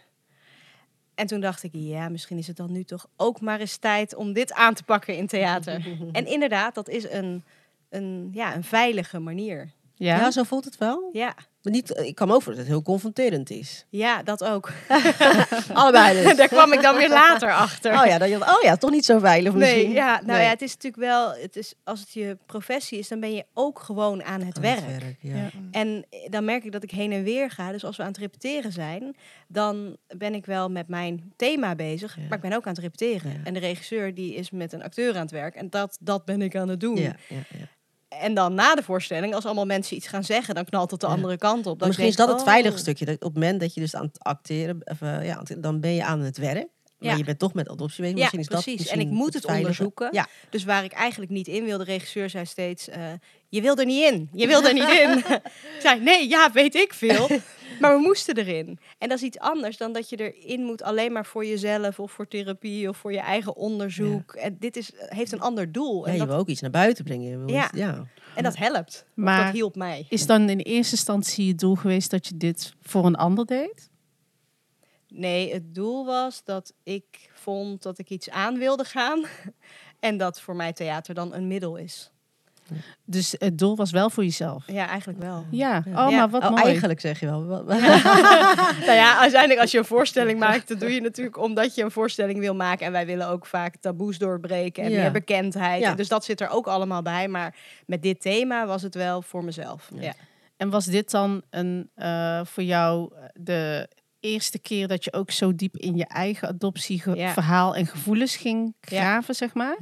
[1.14, 4.14] En toen dacht ik, ja, misschien is het dan nu toch ook maar eens tijd
[4.14, 5.86] om dit aan te pakken in theater.
[6.12, 7.44] en inderdaad, dat is een,
[7.88, 9.70] een, ja, een veilige manier.
[9.94, 10.16] Ja?
[10.16, 11.10] Ja, zo voelt het wel.
[11.12, 11.34] Ja,
[11.68, 13.86] Maar niet, ik kan me ook dat het heel confronterend is.
[13.90, 14.72] ja dat ook.
[15.72, 16.36] Allebei dus.
[16.36, 18.00] daar kwam ik dan weer later achter.
[18.00, 19.84] Oh ja, dat je, oh ja, toch niet zo veilig misschien.
[19.84, 20.42] Nee, ja, nou Nee.
[20.42, 23.44] ja, het is natuurlijk wel, het is, als het je professie is, dan ben je
[23.54, 25.16] ook gewoon aan het Aan werk.
[25.20, 25.34] ja.
[25.36, 25.50] Ja.
[25.70, 27.72] En dan merk ik dat ik heen en weer ga.
[27.72, 29.16] Dus als we aan het repeteren zijn,
[29.48, 32.22] dan ben ik wel met mijn thema bezig, Ja.
[32.28, 33.40] maar ik ben ook aan het repeteren.
[33.44, 36.42] En de regisseur die is met een acteur aan het werk en dat, dat ben
[36.42, 36.96] ik aan het doen.
[36.96, 37.66] Ja, ja, ja.
[38.08, 41.06] En dan na de voorstelling, als allemaal mensen iets gaan zeggen, dan knalt het de
[41.06, 41.12] Ja.
[41.12, 41.86] andere kant op.
[41.86, 42.80] Misschien is dat het veilige oh.
[42.80, 43.04] stukje.
[43.04, 45.94] Dat op het moment dat je dus aan het acteren, of, eh, ja, dan ben
[45.94, 46.66] je aan het werk.
[46.98, 47.16] Maar Ja.
[47.16, 48.16] je bent toch met adoptie bezig.
[48.16, 48.86] Ja, Misschien is dat precies.
[48.86, 50.08] En ik moet het onderzoeken.
[50.12, 53.02] Ja, Dus waar ik eigenlijk niet in wil, de regisseur zei steeds: eh,
[53.48, 54.28] Je wil er niet in.
[54.32, 55.18] Je wil er niet in.
[55.18, 57.28] ik zei: Nee, ja, weet ik veel.
[57.80, 58.78] maar we moesten erin.
[58.98, 62.12] En dat is iets anders dan dat je erin moet alleen maar voor jezelf of
[62.12, 64.32] voor therapie of voor je eigen onderzoek.
[64.32, 66.00] En dit is, heeft een ander doel.
[66.00, 67.46] ja, En, je dat, wil ook iets naar buiten brengen.
[67.46, 67.70] Je Ja.
[67.74, 68.06] ja.
[68.34, 69.06] en dat helpt.
[69.14, 70.06] Maar dat hielp mij.
[70.08, 73.90] is dan in eerste instantie het doel geweest dat je dit voor een ander deed?
[75.08, 79.24] Nee, het doel was dat ik vond dat ik iets aan wilde gaan.
[80.00, 82.12] En dat voor mij theater dan een middel is.
[83.04, 84.64] Dus het doel was wel voor jezelf?
[84.66, 85.44] Ja, eigenlijk wel.
[85.50, 86.04] Ja, Ja.
[86.06, 86.16] oh, Ja.
[86.18, 86.62] maar wat Oh, mooi.
[86.62, 87.40] eigenlijk zeg je wel.
[88.86, 91.90] Nou ja, uiteindelijk als je een voorstelling maakt, dat doe je natuurlijk omdat je een
[91.90, 92.86] voorstelling wil maken.
[92.86, 95.00] En wij willen ook vaak taboes doorbreken en Ja.
[95.00, 95.82] meer bekendheid.
[95.82, 95.94] Ja.
[95.94, 97.28] Dus dat zit er ook allemaal bij.
[97.28, 97.54] Maar
[97.86, 99.90] met dit thema was het wel voor mezelf.
[99.94, 100.02] Ja.
[100.02, 100.12] Ja.
[100.56, 103.88] En was dit dan een, eh, voor jou eh, de
[104.20, 108.98] eerste keer dat je ook zo diep in je eigen adoptieverhaal en gevoelens ging Ja.
[108.98, 109.76] graven, zeg maar?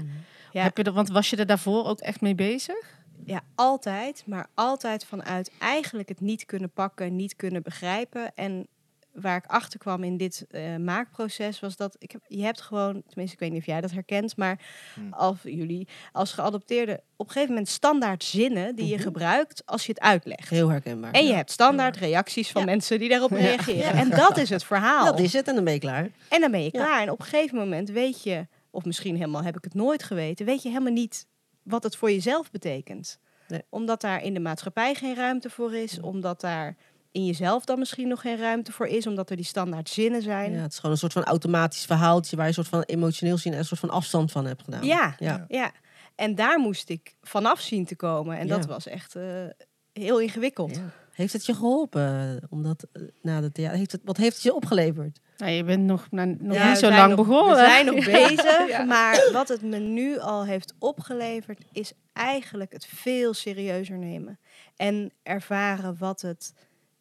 [0.57, 0.63] Ja.
[0.63, 2.95] Heb je er, want was je er daarvoor ook echt mee bezig?
[3.25, 4.23] ja, altijd.
[4.27, 8.35] Maar altijd vanuit eigenlijk het niet kunnen pakken, niet kunnen begrijpen.
[8.35, 8.67] En
[9.13, 12.93] waar ik achter kwam in dit eh, maakproces was dat ik heb, je hebt gewoon,
[12.93, 14.61] tenminste ik weet niet of jij dat herkent, maar
[14.95, 15.13] Hmm.
[15.13, 19.03] als jullie als geadopteerde op een gegeven moment standaard zinnen die je Mhm.
[19.03, 20.49] gebruikt als je het uitlegt.
[20.49, 21.11] Heel herkenbaar.
[21.13, 21.37] En je Ja.
[21.37, 22.67] hebt standaard reacties van Ja.
[22.67, 23.37] mensen die daarop Ja.
[23.37, 23.77] reageren.
[23.79, 23.93] Ja.
[23.93, 25.05] En dat is het verhaal.
[25.05, 26.11] Dat is het en dan ben je klaar.
[26.29, 26.85] En dan ben je Ja.
[26.85, 27.03] klaar.
[27.03, 28.47] En op een gegeven moment weet je,
[28.77, 31.27] of misschien helemaal heb ik het nooit geweten, weet je helemaal niet
[31.62, 33.18] wat het voor jezelf betekent.
[33.49, 33.62] Nee.
[33.68, 36.77] Omdat daar in de maatschappij geen ruimte voor is, omdat daar
[37.12, 40.53] in jezelf dan misschien nog geen ruimte voor is, omdat er die standaard zinnen zijn.
[40.53, 43.39] Ja, het is gewoon een soort van automatisch verhaaltje waar je een soort van emotioneel
[43.39, 44.85] zien en een soort van afstand van hebt gedaan.
[44.85, 45.45] Ja, Ja.
[45.49, 45.72] ja.
[46.14, 48.39] En daar moest ik vanaf zien te komen.
[48.39, 49.45] En dat was echt eh,
[49.93, 50.77] heel ingewikkeld.
[50.77, 50.83] Ja.
[51.12, 52.41] Heeft het je geholpen?
[52.51, 55.20] Omdat, eh, na de thea- heeft het, wat heeft het je opgeleverd?
[55.37, 57.57] Nou, je bent nog, nou, nog Ja, niet zo lang nog- begonnen.
[57.57, 58.68] We zijn nog bezig.
[58.68, 58.84] Ja.
[58.84, 64.39] Maar wat het me nu al heeft opgeleverd, is eigenlijk het veel serieuzer nemen.
[64.76, 66.53] En ervaren wat het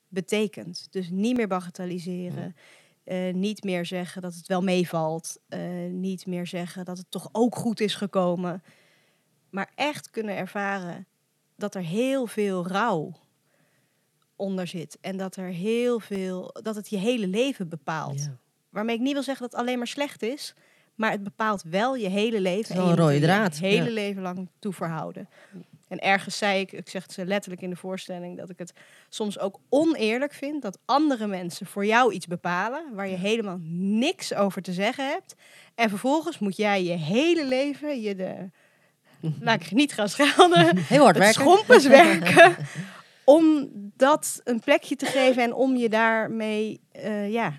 [0.07, 0.87] betekent.
[0.89, 2.55] Dus niet meer bagatelliseren.
[3.03, 5.37] eh, niet meer zeggen dat het wel meevalt.
[5.49, 5.59] eh,
[5.89, 8.63] niet meer zeggen dat het toch ook goed is gekomen.
[9.49, 11.07] Maar echt kunnen ervaren
[11.57, 13.11] dat er heel veel rouw
[14.35, 14.97] onder zit.
[15.01, 18.19] En dat er heel veel, dat het je hele leven bepaalt.
[18.19, 18.37] Ja.
[18.69, 20.53] Waarmee ik niet wil zeggen dat het alleen maar slecht is.
[20.95, 22.75] Maar het bepaalt wel je hele leven.
[22.75, 23.93] en je rode je draad, hele ja.
[23.93, 25.29] leven lang toe verhouden.
[25.87, 28.73] En ergens zei ik, ik zeg het ze letterlijk in de voorstelling, dat ik het
[29.09, 34.33] soms ook oneerlijk vind dat andere mensen voor jou iets bepalen waar je helemaal niks
[34.33, 35.35] over te zeggen hebt.
[35.75, 38.49] En vervolgens moet jij je hele leven je de,
[39.39, 41.41] laat ik niet gaan schelden, Heel hard werken.
[41.41, 42.55] schompens werken
[43.25, 47.53] om dat een plekje te geven en om je daarmee, eh, ja,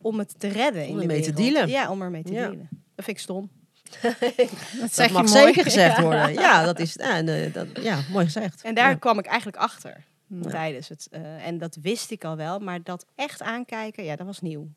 [0.00, 1.68] om het te redden in Om de ermee te dealen.
[1.68, 2.40] Ja, om ermee te Ja.
[2.48, 2.68] dealen.
[2.94, 3.50] Dat vind ik stom.
[4.80, 5.46] Dat zeg Dat mag je mooi.
[5.46, 6.32] zeker gezegd worden.
[6.32, 8.62] Ja, dat is ja, dat, ja mooi gezegd.
[8.62, 8.94] En daar Ja.
[8.96, 10.48] kwam ik eigenlijk achter Ja.
[10.50, 11.06] tijdens het.
[11.10, 14.68] eh, en dat wist ik al wel, maar dat echt aankijken, ja, dat was nieuw.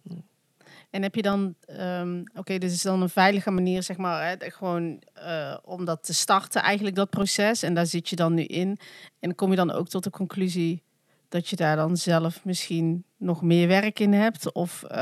[0.92, 4.52] En heb je dan, ehm, oké, dit is dan een veilige manier, zeg maar, hè,
[4.52, 7.64] gewoon eh, om dat te starten, eigenlijk dat proces.
[7.64, 8.80] En daar zit je dan nu in.
[9.20, 10.84] En kom je dan ook tot de conclusie
[11.30, 14.52] dat je daar dan zelf misschien nog meer werk in hebt?
[14.52, 14.98] Of, uh,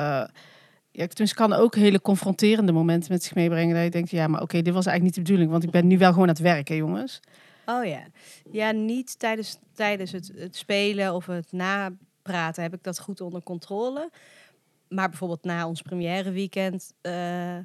[0.91, 3.75] ja, het kan ook hele confronterende momenten met zich meebrengen.
[3.75, 5.87] Dat je denkt, ja, maar oké, dit was eigenlijk niet de bedoeling, want ik ben
[5.87, 7.19] nu wel gewoon aan het werken, jongens.
[7.65, 8.01] Oh ja.
[8.51, 13.43] Ja, niet tijdens, tijdens het, het spelen of het napraten heb ik dat goed onder
[13.43, 14.09] controle.
[14.89, 17.57] Maar bijvoorbeeld na ons première weekend, eh,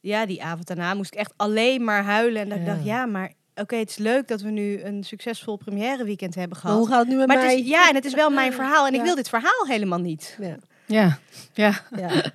[0.00, 2.42] ja, die avond daarna moest ik echt alleen maar huilen.
[2.42, 2.72] En dat ik Ja.
[2.72, 6.52] dacht, ja, maar oké, het is leuk dat we nu een succesvol première weekend hebben
[6.52, 6.78] Maar gehad.
[6.78, 7.50] hoe gaat het nu met Maar mij?
[7.56, 8.86] het is, ja, en het is wel mijn verhaal.
[8.86, 10.36] En ik wil dit verhaal helemaal niet.
[10.40, 10.56] Ja.
[10.86, 11.18] Ja,
[11.52, 11.80] ja.
[11.96, 12.10] Ja.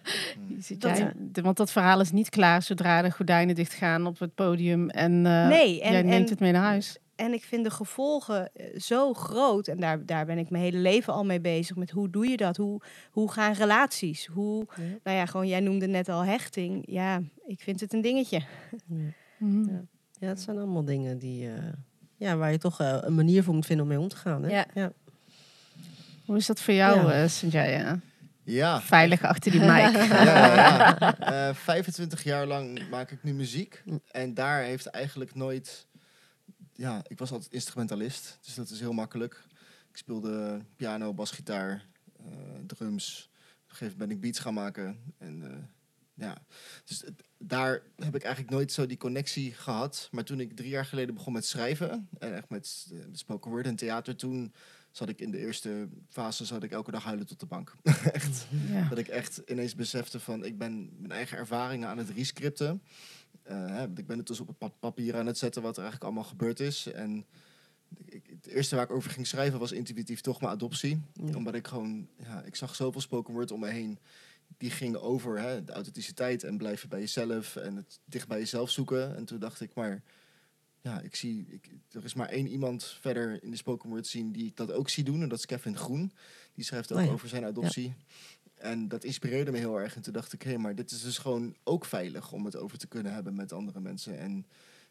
[0.60, 4.20] Zit Dat- jij- de- want dat verhaal is niet klaar zodra de gordijnen dichtgaan op
[4.20, 4.90] het podium.
[4.90, 6.98] En, eh, Nee, en- jij neemt en- het mee naar huis.
[7.16, 9.68] En ik vind de gevolgen eh, zo groot.
[9.68, 11.76] En daar, daar ben ik mijn hele leven al mee bezig.
[11.76, 12.58] Met hoe doe je dat?
[12.58, 14.26] Hoe, hoe gaan relaties?
[14.26, 14.84] Hoe, Ja.
[15.04, 16.84] nou ja, gewoon, jij noemde net al hechting.
[16.88, 18.42] Ja, ik vind het een dingetje.
[19.38, 19.70] Mhm.
[19.72, 19.82] Ja.
[20.20, 21.54] Ja, het zijn allemaal dingen die, eh,
[22.18, 24.44] ja, waar je toch eh, een manier voor moet vinden om mee om te gaan.
[24.44, 24.50] Hè?
[24.50, 24.66] Ja.
[24.74, 24.92] Ja.
[26.26, 27.28] Hoe is dat voor jou, Ja.
[27.28, 28.00] Sanjaya?
[28.44, 28.82] Ja.
[28.82, 29.70] Veilig achter die mic.
[29.70, 31.18] Ja, ja, ja.
[31.50, 33.84] Eh, 25 jaar lang maak ik nu muziek.
[34.12, 35.88] En daar heeft eigenlijk nooit...
[36.84, 38.38] Ja, ik was altijd instrumentalist.
[38.42, 39.44] Dus dat is heel makkelijk.
[39.90, 42.26] Ik speelde piano, basgitaar, eh,
[42.68, 43.30] drums.
[43.34, 45.14] Op een gegeven moment ben ik beats gaan maken.
[45.18, 45.58] En eh,
[46.14, 46.38] ja,
[46.86, 50.08] dus het- daar heb ik eigenlijk nooit zo die connectie gehad.
[50.12, 52.10] Maar toen ik drie jaar geleden begon met schrijven...
[52.20, 54.16] en echt met, eh, met spoken word en theater...
[54.16, 54.54] toen
[54.92, 57.76] zat ik in de eerste fase zat ik elke dag huilen tot de bank.
[58.12, 58.46] echt.
[58.68, 58.90] Ja.
[58.90, 62.84] Dat ik echt ineens besefte van ik ben mijn eigen ervaringen aan het rescripten.
[63.44, 65.82] Eh, hè, ik ben het dus op het pa- papier aan het zetten wat er
[65.84, 66.86] eigenlijk allemaal gebeurd is.
[66.92, 67.26] En
[68.06, 71.02] ik, het eerste waar ik over ging schrijven was intuïtief toch mijn adoptie.
[71.14, 71.36] Ja.
[71.36, 74.00] Omdat ik gewoon, ja, ik zag zoveel spoken word om me heen.
[74.58, 78.70] Die gingen over hè, de authenticiteit en blijven bij jezelf en het dicht bij jezelf
[78.70, 79.16] zoeken.
[79.16, 80.02] En toen dacht ik, maar
[80.82, 84.32] ja, ik zie, ik, er is maar één iemand verder in de spoken word zien
[84.32, 85.22] die ik dat ook zie doen.
[85.22, 86.12] En dat is Kevin Groen.
[86.54, 87.12] Die schrijft ook Oh ja.
[87.12, 87.94] over zijn adoptie.
[88.64, 89.96] En dat inspireerde me heel erg.
[89.96, 92.78] En toen dacht ik, hé, maar dit is dus gewoon ook veilig om het over
[92.78, 94.20] te kunnen hebben met andere mensen.
[94.20, 94.46] En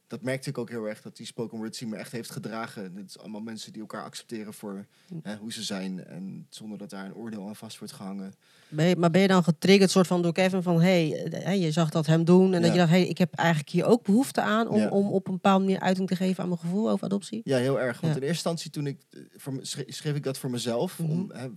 [0.07, 2.97] dat merkte ik ook heel erg, dat die spoken word scene me echt heeft gedragen.
[2.97, 4.87] Het is allemaal mensen die elkaar accepteren voor
[5.23, 6.05] hè, hoe ze zijn.
[6.05, 8.33] En zonder dat daar een oordeel aan vast wordt gehangen.
[8.68, 10.81] Ben je, maar ben je dan getriggerd soort van door Kevin van...
[10.81, 12.91] hey, eh, je zag dat hem doen en dat je dacht...
[12.91, 14.68] hey, ik heb eigenlijk hier ook behoefte aan...
[14.68, 14.89] om, Ja.
[14.89, 17.41] om op een bepaalde manier uiting te geven aan mijn gevoel over adoptie?
[17.45, 18.01] Ja, heel erg.
[18.01, 18.20] Want Ja.
[18.20, 20.99] in eerste instantie toen ik, eh, voor, me- schreef, schreef ik dat voor mezelf.
[20.99, 21.11] Mhm.
[21.11, 21.49] om, hè,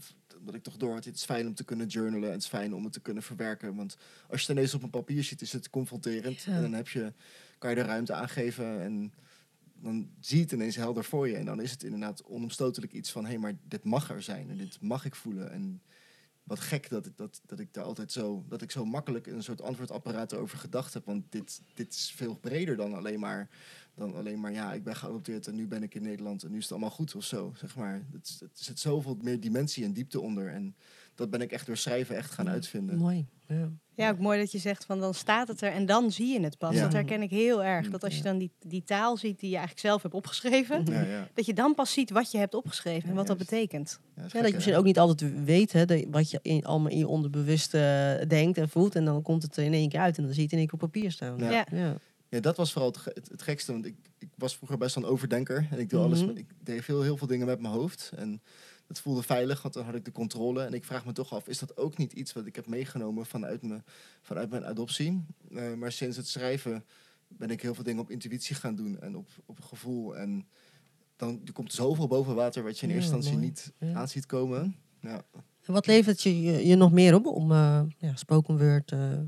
[0.46, 2.28] omdat ik toch door had, het is fijn om te kunnen journalen.
[2.28, 3.76] En het is fijn om het te kunnen verwerken.
[3.76, 3.98] Want
[4.30, 6.42] als je het ineens op een papier ziet, is het confronterend.
[6.42, 6.54] Ja.
[6.54, 7.14] En dan heb je,
[7.58, 8.82] kan je er ruimte aan geven.
[8.82, 9.14] En
[9.82, 11.36] dan zie je het ineens helder voor je.
[11.36, 13.24] En dan is het inderdaad onomstotelijk iets van...
[13.24, 14.50] hé, hey, maar dit mag er zijn.
[14.50, 15.52] En dit mag ik voelen.
[15.52, 15.82] En
[16.44, 19.44] wat gek dat ik, dat, dat ik daar altijd zo, dat ik zo makkelijk een
[19.44, 21.06] soort antwoordapparaat over gedacht heb.
[21.06, 23.50] Want dit, dit is veel breder dan alleen maar,
[23.96, 26.58] dan alleen maar, ja, ik ben geadopteerd en nu ben ik in Nederland en nu
[26.58, 28.06] is het allemaal goed of zo, zeg maar.
[28.14, 30.48] Het, is- er zit zoveel meer dimensie en diepte onder.
[30.48, 30.76] En
[31.16, 32.98] dat ben ik echt door schrijven echt gaan uitvinden.
[32.98, 33.26] Mooi.
[33.48, 33.70] Ja.
[33.96, 36.40] Ja, ook mooi dat je zegt van dan staat het er en dan zie je
[36.44, 36.76] het pas.
[36.76, 36.82] Ja.
[36.82, 37.90] Dat herken ik heel erg.
[37.90, 41.02] Dat als je dan die, die taal ziet die je eigenlijk zelf hebt opgeschreven, Ja,
[41.02, 41.28] ja.
[41.34, 44.00] dat je dan pas ziet wat je hebt opgeschreven en wat dat betekent.
[44.16, 46.98] Ja, dat je misschien ook niet altijd weet hè, dat- wat je in, allemaal in
[46.98, 48.96] je onderbewuste eh, denkt en voelt.
[48.96, 50.58] En dan komt het er in één keer uit en dan zie je het in
[50.60, 51.38] één keer op papier staan.
[51.38, 51.66] Ja.
[52.36, 52.42] Ja.
[52.42, 53.72] Dat was vooral het, het, gekste.
[53.72, 55.68] Want ik, ik was vroeger best wel een overdenker.
[55.72, 56.28] En ik, doe alles, Mhm.
[56.28, 58.12] met- ik deed veel, heel veel dingen met mijn hoofd.
[58.16, 58.42] En
[58.88, 60.64] dat voelde veilig, want dan had ik de controle.
[60.64, 63.26] En ik vraag me toch af, is dat ook niet iets wat ik heb meegenomen
[63.26, 63.82] vanuit, me,
[64.22, 65.26] vanuit mijn adoptie?
[65.56, 66.84] Eh, maar sinds het schrijven
[67.28, 69.00] ben ik heel veel dingen op intuïtie gaan doen.
[69.00, 70.18] En op, op gevoel.
[70.18, 70.46] En
[71.16, 73.52] dan er komt zoveel boven water wat je in Ja, eerste instantie mooi.
[73.52, 73.94] niet Ja.
[73.94, 74.76] aan ziet komen.
[75.00, 75.26] Ja.
[75.66, 79.20] En wat levert je, je, je nog meer op om eh ja, spoken word eh,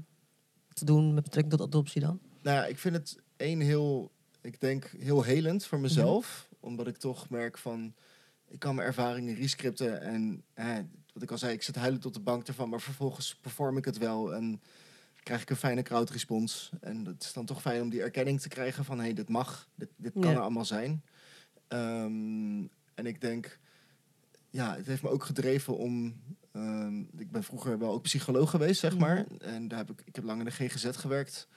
[0.73, 2.19] te doen met betrekking tot adoptie dan?
[2.47, 6.49] Nou ja, ik vind het één heel, ik denk heel helend voor mezelf.
[6.59, 7.93] Omdat ik toch merk van,
[8.47, 10.01] ik kan mijn ervaringen rescripten.
[10.01, 10.43] En
[11.13, 12.69] wat ik al zei, ik zit huilend op de bank ervan.
[12.69, 14.33] Maar vervolgens perform ik het wel.
[14.33, 14.61] En
[15.23, 16.71] krijg ik een fijne crowdrespons.
[16.81, 19.29] En het is dan toch fijn om die erkenning te krijgen van, hé, hey, dit
[19.29, 19.69] mag.
[19.75, 20.31] Dit, dit kan Ja.
[20.31, 21.03] er allemaal zijn.
[21.67, 23.59] Ehm, en ik denk,
[24.49, 26.21] ja, het heeft me ook gedreven om...
[26.51, 29.25] ehm, ik ben vroeger wel ook psycholoog geweest, zeg maar.
[29.39, 31.47] En daar heb ik, ik heb lang in de GGZ gewerkt.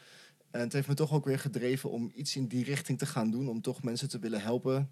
[0.50, 3.30] En het heeft me toch ook weer gedreven om iets in die richting te gaan
[3.30, 3.48] doen.
[3.48, 4.90] Om toch mensen te willen helpen.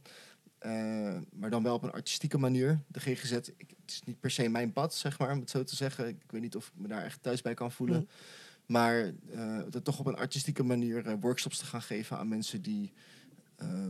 [0.58, 2.80] Eh, maar dan wel op een artistieke manier.
[2.86, 5.64] De GGZ, ik, het is niet per se mijn pad, zeg maar, om het zo
[5.64, 6.08] te zeggen.
[6.08, 8.00] Ik weet niet of ik me daar echt thuis bij kan voelen.
[8.00, 8.08] Mm.
[8.66, 12.62] Maar eh, dat toch op een artistieke manier eh, workshops te gaan geven aan mensen
[12.62, 12.92] die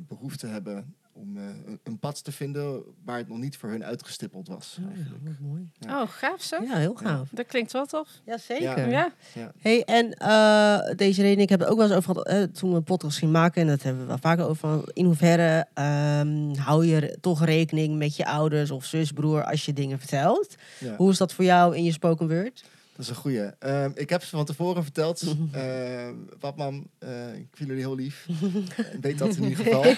[0.09, 3.85] behoefte hebben om eh, een- een pad te vinden waar het nog niet voor hun
[3.85, 4.77] uitgestippeld was.
[4.81, 5.41] Oh, ja, eigenlijk.
[5.41, 5.71] mooi.
[5.79, 6.03] Ja.
[6.03, 6.63] Oh, gaaf zo.
[6.63, 7.29] Ja, heel gaaf.
[7.33, 8.09] Dat klinkt wel tof.
[8.25, 8.89] Ja, zeker.
[8.89, 9.13] Ja.
[9.59, 12.71] Hey, en eh, deze reden, ik heb het ook wel eens over gehad eh, toen
[12.71, 13.63] we een podcast gingen maken.
[13.63, 14.57] En dat hebben we wel vaker over.
[14.57, 19.65] van, In hoeverre ehm, hou je toch rekening met je ouders of zus, broer als
[19.65, 20.55] je dingen vertelt?
[20.81, 20.97] Ja.
[20.97, 22.65] Hoe is dat voor jou in je spoken word?
[22.99, 23.41] Dat is een goeie.
[23.59, 25.23] Ehm, ik heb ze van tevoren verteld.
[25.53, 28.27] Ehm pap, mam, eh, ik vind jullie heel lief.
[28.93, 29.83] Ik weet dat in ieder geval.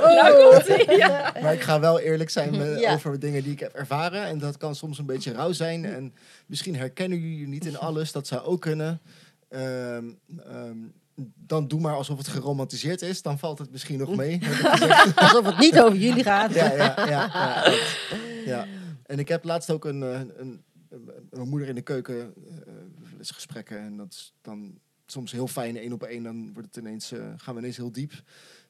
[0.00, 2.92] Maar, maar ik ga wel eerlijk zijn met- Ja.
[2.92, 4.24] over dingen die ik heb ervaren.
[4.24, 5.84] En dat kan soms een beetje rauw zijn.
[5.84, 6.14] En
[6.46, 8.12] misschien herkennen jullie je niet in alles.
[8.12, 9.00] Dat zou ook kunnen.
[9.48, 10.04] Ehm,
[10.48, 10.76] ehm,
[11.46, 13.22] dan doe maar alsof het geromantiseerd is.
[13.22, 14.40] Dan valt het misschien nog mee.
[15.14, 16.54] Alsof het niet over jullie gaat.
[16.54, 17.72] ja, ja, ja,
[18.46, 18.66] ja.
[19.10, 22.34] En ik heb laatst ook een, eh, een, een, mijn moeder in de keuken
[23.18, 23.78] eens gesprekken.
[23.78, 26.22] En dat is dan soms heel fijn, één op één.
[26.22, 28.22] Dan wordt het ineens, gaan we ineens heel diep.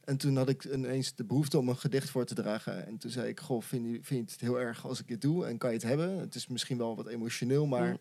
[0.04, 2.86] En toen had ik ineens de behoefte om een gedicht voor te dragen.
[2.86, 5.20] En toen zei ik, goh, vind je, vind je het heel erg als ik dit
[5.20, 5.46] doe?
[5.46, 6.18] En kan je het hebben?
[6.18, 7.96] Het is misschien wel wat emotioneel, maar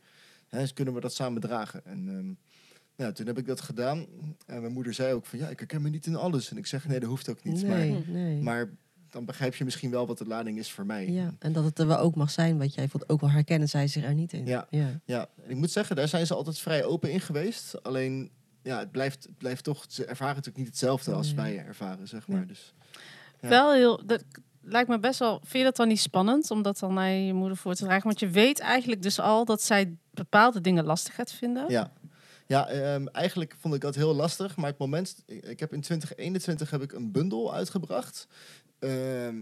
[0.47, 1.85] hè, dus kunnen we dat samen dragen?
[1.85, 2.33] En ehm,
[2.95, 4.05] ja, toen heb ik dat gedaan.
[4.45, 6.51] En mijn moeder zei ook van, ja, ik herken me niet in alles.
[6.51, 7.67] En ik zeg, nee, dat hoeft ook niet.
[7.67, 8.41] Maar nee.
[8.41, 8.69] maar
[9.09, 11.09] dan begrijp je misschien wel wat de lading is voor mij.
[11.11, 13.69] Ja, en dat het er wel ook mag zijn, wat jij voelt ook wel herkennen,
[13.69, 14.45] zij zich er niet in.
[14.45, 14.67] Ja.
[14.69, 14.99] ja.
[15.05, 17.83] Ja, en ik moet zeggen, daar zijn ze altijd vrij open in geweest.
[17.83, 18.31] Alleen,
[18.63, 21.35] ja, het blijft, het blijft toch, ze ervaren natuurlijk niet hetzelfde als Nee.
[21.35, 22.39] wij ervaren, zeg maar.
[22.39, 22.45] Ja.
[22.45, 22.73] Dus,
[23.41, 23.49] Ja.
[23.49, 24.23] Wel heel, dat
[24.61, 25.39] lijkt me best wel.
[25.39, 28.03] Vind je dat dan niet spannend om dat dan naar je moeder voor te dragen?
[28.03, 31.65] Want je weet eigenlijk dus al dat zij bepaalde dingen lastig gaat vinden.
[31.67, 31.91] ja.
[32.47, 34.55] Ja, ehm, eigenlijk vond ik dat heel lastig.
[34.57, 38.27] Maar het moment, ik ik heb in 2021 heb ik een bundel uitgebracht.
[38.79, 39.35] Ehm,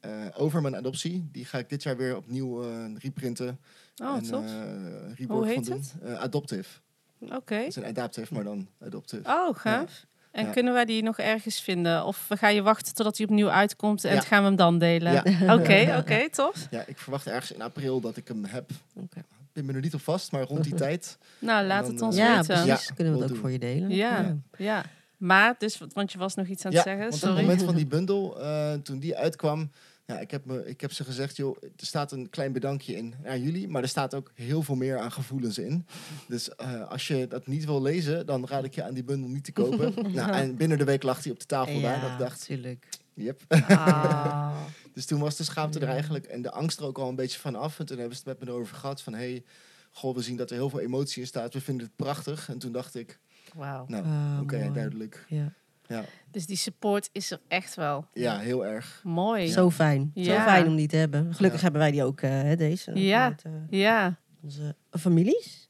[0.00, 1.28] eh, over mijn adoptie.
[1.32, 3.58] Die ga ik dit jaar weer opnieuw eh, reprinten.
[4.02, 4.44] Oh, en tof.
[4.44, 5.84] eh, Hoe heet van doen.
[6.02, 6.80] Eh, adoptive.
[7.20, 7.54] Oké.
[7.54, 9.22] Het is een adaptive, maar dan adoptive.
[9.28, 10.06] Oh, gaaf.
[10.30, 10.50] En Ja.
[10.52, 12.04] kunnen wij die nog ergens vinden?
[12.04, 14.20] Of we gaan je wachten totdat hij opnieuw uitkomt en Ja.
[14.20, 15.12] gaan we hem dan delen?
[15.12, 15.54] Ja.
[15.54, 16.66] Oké, oké, tof.
[16.70, 18.70] Ja, ik verwacht ergens in april dat ik hem heb.
[18.94, 19.18] Oké.
[19.18, 21.18] Ik ben me er niet op vast, maar rond die tijd.
[21.38, 22.64] Nou, laat dan, het ons eh, Ja, weten.
[22.64, 22.86] precies.
[22.88, 23.90] Ja, Kunnen we het ook voor je delen?
[23.90, 24.84] Ja, ja.
[25.16, 27.36] Maar, dus, want je was nog iets aan het Ja, zeggen, want op sorry.
[27.36, 29.70] het moment van die bundel, eh, toen die uitkwam,
[30.06, 33.14] ja, ik, heb me, ik heb ze gezegd, joh, er staat een klein bedankje in
[33.22, 35.86] naar jullie, maar er staat ook heel veel meer aan gevoelens in.
[36.28, 39.28] Dus eh, als je dat niet wil lezen, dan raad ik je aan die bundel
[39.28, 39.94] niet te kopen.
[40.14, 42.88] nou, en binnen de week lag hij op de tafel daar, dat ik dacht, natuurlijk.
[43.14, 43.42] yep.
[43.48, 44.56] Ah.
[44.94, 47.38] Dus toen was de schaamte er eigenlijk en de angst er ook al een beetje
[47.38, 47.78] van af.
[47.78, 49.44] En toen hebben ze het met me erover gehad van, hey,
[49.90, 52.48] goh, we zien dat er heel veel emotie in staat, we vinden het prachtig.
[52.48, 53.18] En toen dacht ik,
[53.54, 53.84] Wauw.
[53.88, 55.24] nou, Ah, oké, duidelijk.
[55.28, 55.52] Ja.
[55.88, 58.06] Ja, Dus die support is er echt wel.
[58.12, 59.00] ja, heel erg.
[59.04, 59.48] Mooi.
[59.48, 60.12] Zo fijn.
[60.14, 61.34] Zo fijn om die te hebben.
[61.34, 61.64] Gelukkig Ja.
[61.64, 62.90] hebben wij die ook, eh, hè, deze.
[62.94, 63.28] Ja.
[63.28, 64.14] Met, eh, Ja.
[64.42, 65.68] onze families.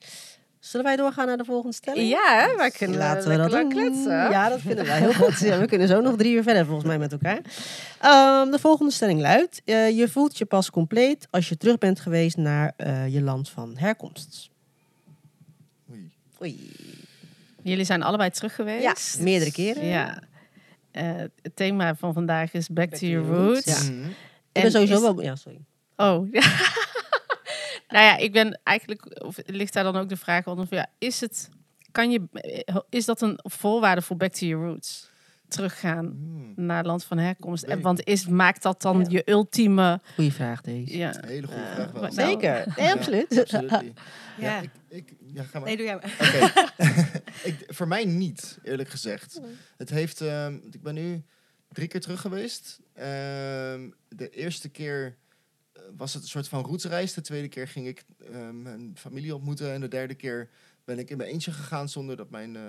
[0.59, 2.09] Zullen wij doorgaan naar de volgende stelling?
[2.09, 3.59] Ja, hè, wij kunnen Laten we dat doen.
[3.59, 4.11] lang kletsen.
[4.13, 5.39] Ja, dat vinden wij heel goed.
[5.49, 7.41] Ja, we kunnen zo nog drie uur verder volgens mij met elkaar.
[8.01, 12.01] Ehm, de volgende stelling luidt: eh, je voelt je pas compleet als je terug bent
[12.01, 14.51] geweest naar eh, je land van herkomst.
[15.91, 16.11] Oei.
[16.43, 16.71] Oei.
[17.69, 18.83] Jullie zijn allebei terug geweest.
[19.17, 19.85] Ja, meerdere keren.
[19.87, 20.23] Ja.
[20.91, 23.65] Eh, het thema van vandaag is Back, to, Your your roots.
[23.67, 23.87] Roots.
[23.87, 23.93] Ja.
[23.93, 24.09] Mhm.
[24.09, 24.15] Ik
[24.53, 25.23] En ben sowieso is- wel.
[25.23, 25.59] Ja, sorry.
[25.97, 26.41] Oh, ja.
[27.89, 30.87] nou ja, ik ben eigenlijk, of ligt daar dan ook de vraag onder van, ja,
[30.99, 31.49] is het,
[31.93, 32.23] kan je,
[32.89, 35.11] is dat een voorwaarde voor Back to Your Roots?
[35.49, 36.53] Teruggaan Hmm.
[36.67, 37.63] naar land van herkomst.
[37.65, 39.07] En, want is, maakt dat dan Ja.
[39.09, 40.97] je ultieme, Goeie vraag deze.
[40.97, 42.03] ja, Hele goede vraag wel.
[42.03, 42.73] wat- Zeker.
[42.77, 43.39] Nee, Ja, absoluut.
[43.41, 43.71] absoluut.
[43.71, 43.83] Ja,
[44.39, 44.61] Ja.
[44.61, 45.69] ik, ik, ja, ga maar.
[45.69, 46.17] Nee, doe jij maar.
[46.21, 46.71] Oké.
[47.49, 49.41] ik, voor mij niet, eerlijk gezegd.
[49.77, 51.23] Het heeft, ehm, ik ben nu
[51.73, 52.81] drie keer terug geweest.
[52.95, 55.17] Ehm, de eerste keer
[55.73, 57.15] eh, was het een soort van roetsreis.
[57.15, 59.73] De tweede keer ging ik ehm, mijn familie ontmoeten.
[59.73, 60.49] En de derde keer
[60.85, 62.63] ben ik in mijn eentje gegaan zonder dat mijn eh,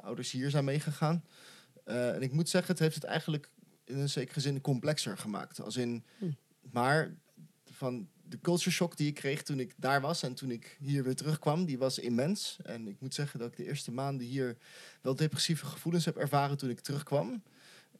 [0.00, 1.24] ouders hier zijn meegegaan.
[1.84, 3.50] Eh, en ik moet zeggen, het heeft het eigenlijk
[3.84, 5.60] in een zekere zin complexer gemaakt.
[5.60, 6.30] Als in, Hm.
[6.70, 7.14] maar
[7.70, 11.04] van de culture shock die ik kreeg toen ik daar was en toen ik hier
[11.04, 12.58] weer terugkwam, die was immens.
[12.62, 14.56] En ik moet zeggen dat ik de eerste maanden hier
[15.00, 17.42] wel depressieve gevoelens heb ervaren toen ik terugkwam.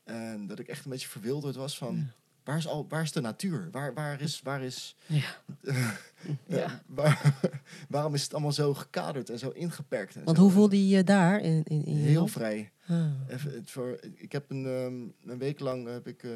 [0.05, 2.11] En dat ik echt een beetje verwilderd was van,
[2.45, 3.69] waar, is al, waar is de natuur?
[3.71, 4.41] Waar, waar is...
[4.43, 5.37] Waar is Ja.
[6.47, 7.35] ja, waar-
[7.89, 10.15] waarom is het allemaal zo gekaderd en zo ingeperkt?
[10.17, 10.43] En Want zo?
[10.43, 12.71] hoe voelde je je daar in, in, in je Heel vrij.
[12.89, 13.07] Ah.
[13.29, 16.31] Even, het voor, ik heb een, ehm, een week lang heb ik, eh,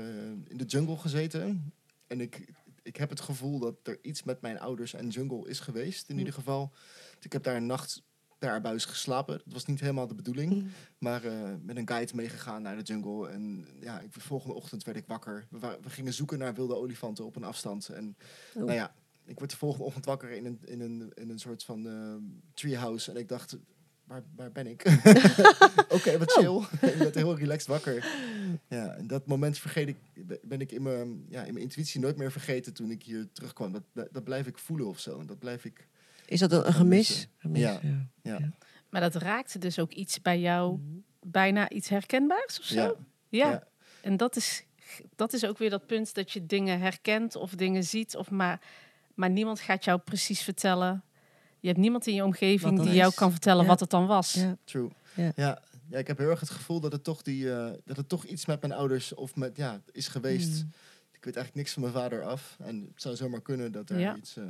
[0.47, 1.73] in de jungle gezeten.
[2.07, 2.53] En ik,
[2.83, 6.13] ik heb het gevoel dat er iets met mijn ouders en jungle is geweest, in
[6.15, 6.19] Hm.
[6.19, 6.73] ieder geval.
[7.21, 8.03] Ik heb daar een nacht
[8.39, 9.41] per abuis geslapen.
[9.45, 10.53] Dat was niet helemaal de bedoeling.
[10.53, 10.66] Hm.
[10.99, 13.28] Maar eh, met een guide meegegaan naar de jungle.
[13.28, 15.47] En ja, ik, de volgende ochtend werd ik wakker.
[15.51, 17.89] We, gingen zoeken naar wilde olifanten op een afstand.
[17.89, 18.16] En
[18.55, 18.64] Oh.
[18.64, 21.64] nou ja, ik word de volgende ochtend wakker in een, in een, in een soort
[21.64, 22.14] van eh,
[22.55, 23.11] treehouse.
[23.11, 23.57] En ik dacht,
[24.05, 24.84] waar, waar ben ik?
[25.97, 26.62] Oké, wat chill.
[26.93, 28.07] ik werd heel relaxed wakker.
[28.68, 29.97] Ja, en dat moment vergeet ik,
[30.43, 33.72] ben ik in mijn, ja, in mijn intuïtie nooit meer vergeten toen ik hier terugkwam.
[33.72, 35.20] Dat, dat blijf ik voelen of zo.
[35.20, 35.89] En dat blijf ik,
[36.29, 37.29] Is dat een, een gemis?
[37.53, 37.81] Ja.
[37.83, 38.07] ja.
[38.22, 38.39] ja.
[38.91, 40.79] maar dat raakte dus ook iets bij jou,
[41.22, 42.74] bijna iets herkenbaars of zo?
[42.74, 42.95] Ja,
[43.29, 43.51] Ja.
[43.51, 43.66] ja.
[44.03, 44.64] En dat is,
[45.16, 48.61] dat is ook weer dat punt dat je dingen herkent of dingen ziet, of maar,
[49.14, 51.03] maar niemand gaat jou precies vertellen.
[51.61, 53.68] Je hebt niemand in je omgeving die jou kan vertellen Ja.
[53.68, 54.33] wat het dan was.
[54.33, 54.57] Ja.
[54.64, 54.89] True.
[55.14, 55.33] Ja.
[55.37, 55.62] Ja.
[55.91, 55.99] Ja.
[55.99, 58.47] ik heb heel erg het gevoel dat het toch, die, eh, dat het toch iets
[58.47, 60.62] met mijn ouders of met, ja, is geweest.
[60.64, 60.70] Mm.
[61.12, 62.57] Ik weet eigenlijk niks van mijn vader af.
[62.61, 64.16] En het zou zomaar kunnen dat er Ja.
[64.16, 64.37] iets...
[64.37, 64.45] eh,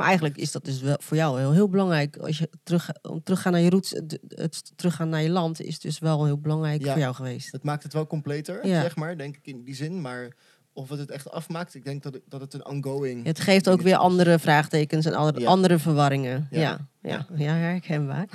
[0.00, 2.16] Maar eigenlijk is dat dus wel voor jou heel, heel belangrijk.
[2.16, 5.78] Als je terug, om teruggaan naar je roots, het, het teruggaan naar je land is
[5.80, 6.90] dus wel heel belangrijk Ja.
[6.92, 7.52] voor jou geweest.
[7.52, 8.80] het maakt het wel completer, Ja.
[8.82, 10.00] zeg maar, denk ik in die zin.
[10.00, 10.36] Maar
[10.72, 13.24] of het het echt afmaakt, ik denk dat het, dat het een ongoing...
[13.24, 15.46] Het geeft ook weer andere vraagtekens en andere, Ja.
[15.46, 16.48] andere verwarringen.
[16.50, 16.78] Ja, Ja.
[17.02, 17.52] ja, ja.
[17.54, 18.26] herkenbaar.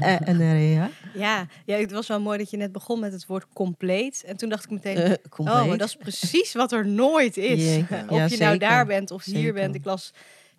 [0.00, 3.12] en en eh, ja, Ja, ja, het was wel mooi dat je net begon met
[3.12, 4.22] het woord compleet.
[4.26, 5.56] En toen dacht ik meteen, compleet.
[5.56, 7.76] oh, maar dat is precies wat er nooit is.
[8.08, 9.52] Of Ja, je nou daar bent of hier Zeker.
[9.52, 9.74] bent.
[9.74, 10.12] Ik las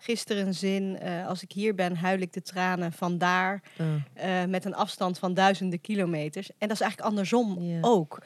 [0.06, 3.62] gisteren een zin, eh, als ik hier ben, huil ik de tranen van daar.
[3.78, 6.50] Ah, eh, met een afstand van duizenden kilometers.
[6.50, 8.22] En dat is eigenlijk andersom ook.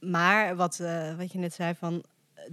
[0.00, 2.04] Maar wat, eh, wat je net zei van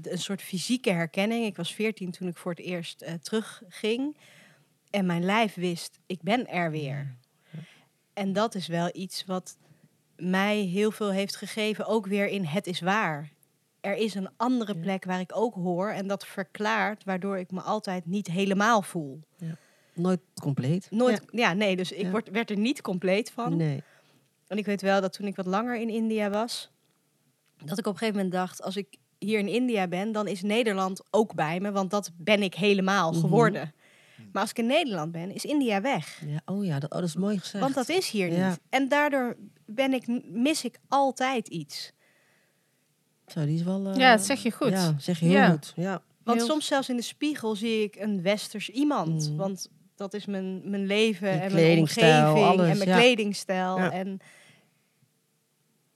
[0.02, 1.46] een soort fysieke herkenning.
[1.46, 4.18] Ik was veertien toen ik voor het eerst terugging.
[4.90, 7.18] En mijn lijf wist, ik ben er weer.
[8.14, 9.58] En dat is wel iets wat
[10.16, 11.86] mij heel veel heeft gegeven.
[11.86, 13.30] Ook weer in het is waar.
[13.82, 14.80] Er is een andere Ja.
[14.80, 15.90] plek waar ik ook hoor.
[15.90, 19.20] En dat verklaart waardoor ik me altijd niet helemaal voel.
[19.94, 20.88] Nooit compleet.
[20.92, 22.10] Nooit, ja, nee, dus ik Ja.
[22.12, 23.34] word, werd er niet compleet Ja.
[23.34, 23.56] van.
[23.58, 23.84] Nee.
[24.48, 26.72] En ik weet wel dat toen ik wat langer in India was,
[27.66, 30.42] dat ik op een gegeven moment dacht, als ik hier in India ben, dan is
[30.42, 33.20] Nederland ook bij me, want dat ben ik helemaal Mhm.
[33.20, 33.74] geworden.
[34.32, 36.22] Maar als ik in Nederland ben, is India weg.
[36.28, 37.64] Ja, oh ja, dat, oh, dat is mooi gezegd.
[37.64, 38.50] Want dat is hier Ja.
[38.50, 38.60] niet.
[38.70, 41.92] En daardoor ben ik, mis ik altijd iets.
[43.32, 43.88] Zo, die is wel...
[43.88, 44.70] eh, Ja, dat zeg je goed.
[44.70, 45.50] Ja, zeg je heel Ja.
[45.50, 45.74] goed.
[45.76, 46.02] Ja.
[46.24, 49.28] Want Heel- soms zelfs in de spiegel zie ik een westers iemand.
[49.30, 49.38] Mhm.
[49.38, 52.96] Want dat is mijn, mijn leven en mijn kledingstijl, omgeving alles, en mijn ja.
[52.98, 53.78] kledingstijl.
[53.78, 53.92] Ja.
[53.92, 54.20] En,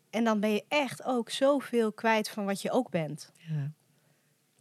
[0.10, 3.32] en dan ben je echt ook zoveel kwijt van wat je ook bent.
[3.38, 3.72] ja.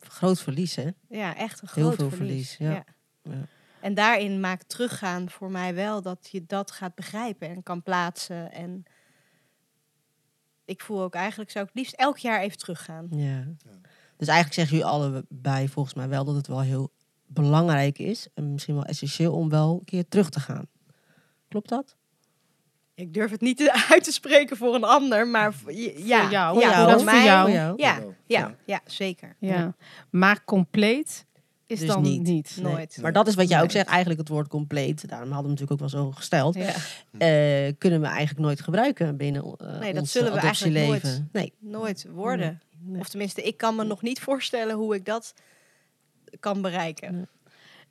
[0.00, 0.88] Groot verlies, hè?
[1.08, 2.54] Ja, echt een Heel groot veel verlies.
[2.56, 2.84] verlies, ja.
[3.22, 3.46] Ja.
[3.80, 8.52] En daarin maakt teruggaan voor mij wel dat je dat gaat begrijpen en kan plaatsen.
[8.52, 8.84] En
[10.64, 13.06] ik voel ook eigenlijk, zou ik het liefst elk jaar even teruggaan.
[13.10, 13.44] Ja.
[14.16, 16.92] Dus eigenlijk zeggen jullie allebei volgens mij wel dat het wel heel
[17.26, 18.26] belangrijk is.
[18.34, 20.66] En misschien wel essentieel om wel een keer terug te gaan.
[21.48, 21.96] Klopt dat?
[22.94, 26.30] Ik durf het niet te- uit te spreken voor een ander, maar voor, ja, Voor
[26.30, 27.24] jou, ja, ja, voor dat is voor mij.
[27.24, 27.40] jou.
[27.48, 27.74] Voor jou.
[27.78, 29.36] Ja, ja, ja, zeker.
[29.38, 29.74] Ja.
[30.10, 31.26] Maar compleet
[31.72, 32.22] is Dus dan niet.
[32.22, 32.58] niet.
[32.60, 32.72] Nee.
[32.72, 32.98] Nooit.
[33.00, 35.08] Maar dat is wat jij ook zegt, eigenlijk het woord compleet.
[35.08, 36.54] Daarom hadden we natuurlijk ook wel zo gesteld.
[36.54, 36.72] Ja.
[37.18, 41.28] Eh, kunnen we eigenlijk nooit gebruiken binnen uh, Nee, dat ons zullen we eigenlijk adoptieleven.
[41.32, 41.52] Nee.
[41.58, 42.60] Nooit worden.
[42.78, 43.00] Nee.
[43.00, 45.34] Of tenminste, ik kan me nog niet voorstellen hoe ik dat
[46.40, 47.28] kan bereiken.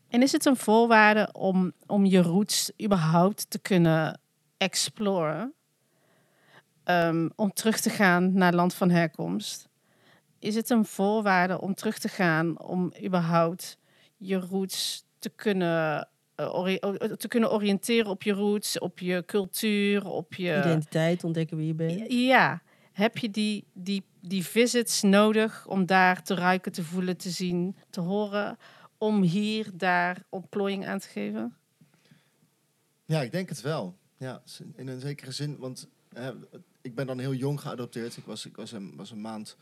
[0.09, 4.19] En is het een voorwaarde om, om je roots überhaupt te kunnen
[4.57, 5.53] exploren?
[6.84, 9.69] Ehm, om terug te gaan naar land van herkomst?
[10.41, 13.77] Is het een voorwaarde om terug te gaan om überhaupt
[14.17, 16.73] je roots te kunnen, eh,
[17.17, 20.57] te kunnen oriënteren op je roots, op je cultuur, op je...
[20.57, 22.11] Identiteit, ontdekken wie je bent.
[22.11, 22.61] Ja,
[22.91, 27.75] heb je die, die, die visits nodig om daar te ruiken, te voelen, te zien,
[27.89, 28.57] te horen,
[28.97, 31.55] om hier, daar ontplooiing aan te geven?
[33.05, 33.95] Ja, ik denk het wel.
[34.17, 34.41] Ja,
[34.75, 35.87] in een zekere zin, want
[36.81, 38.17] ik ben dan heel jong geadopteerd.
[38.17, 39.57] Ik was, ik was, een, was een maand.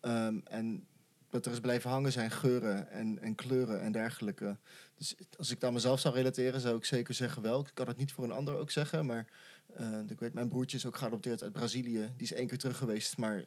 [0.00, 0.86] Ehm, en
[1.30, 4.56] wat er is blijven hangen zijn geuren en, en kleuren en dergelijke.
[4.94, 7.60] Dus als ik dat mezelf zou relateren, zou ik zeker zeggen wel.
[7.60, 9.26] Ik kan het niet voor een ander ook zeggen, maar
[9.74, 12.12] eh, ik weet, mijn broertje is ook geadopteerd uit Brazilië.
[12.16, 13.44] Die is één keer terug geweest, maar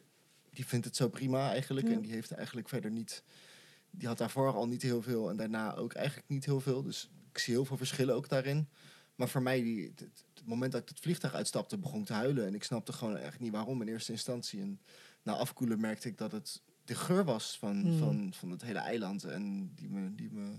[0.50, 1.86] die vindt het zo prima eigenlijk.
[1.86, 1.92] Ja.
[1.92, 3.22] En die heeft eigenlijk verder niet...
[3.90, 6.82] Die had daarvoor al niet heel veel en daarna ook eigenlijk niet heel veel.
[6.82, 8.68] Dus ik zie heel veel verschillen ook daarin.
[9.14, 12.46] Maar voor mij, die, het, moment dat ik het vliegtuig uitstapte, begon ik te huilen.
[12.46, 14.60] En ik snapte gewoon echt niet waarom in eerste instantie.
[14.60, 14.80] En
[15.22, 17.98] na afkoelen merkte ik dat het de geur was van, Hmm.
[17.98, 19.24] van, van het hele eiland.
[19.24, 20.50] En die me, die me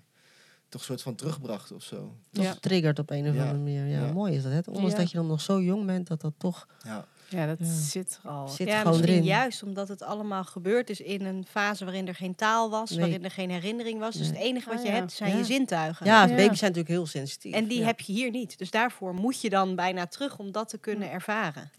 [0.69, 2.15] toch een soort van terugbracht of zo.
[2.31, 2.53] Toch Ja.
[2.53, 3.39] triggert op een of Ja.
[3.41, 3.85] andere manier.
[3.85, 4.11] Ja, Ja.
[4.11, 4.51] mooi is dat.
[4.51, 4.59] Hè?
[4.65, 4.97] Ondanks Ja.
[4.97, 6.67] dat je dan nog zo jong bent, dat dat toch...
[6.83, 7.65] Ja, Ja, dat Ja.
[7.65, 8.47] zit er al.
[8.47, 9.27] Zit ja, gewoon misschien erin.
[9.27, 12.99] juist omdat het allemaal gebeurd is in een fase waarin er geen taal was, Nee.
[12.99, 14.15] waarin er geen herinnering was.
[14.15, 14.95] Dus het enige wat Ah, je ja.
[14.95, 15.37] hebt zijn Ja.
[15.37, 16.05] je zintuigen.
[16.05, 16.27] Ja, Ja.
[16.27, 17.53] baby's zijn natuurlijk heel sensitief.
[17.53, 17.85] En die ja.
[17.85, 18.57] heb je hier niet.
[18.57, 21.71] Dus daarvoor moet je dan bijna terug om dat te kunnen ervaren.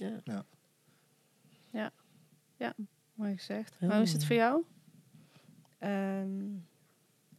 [3.15, 3.77] Mooi gezegd.
[3.81, 3.87] Ja.
[3.87, 4.63] Maar hoe is het voor jou?
[5.79, 6.45] Ehm,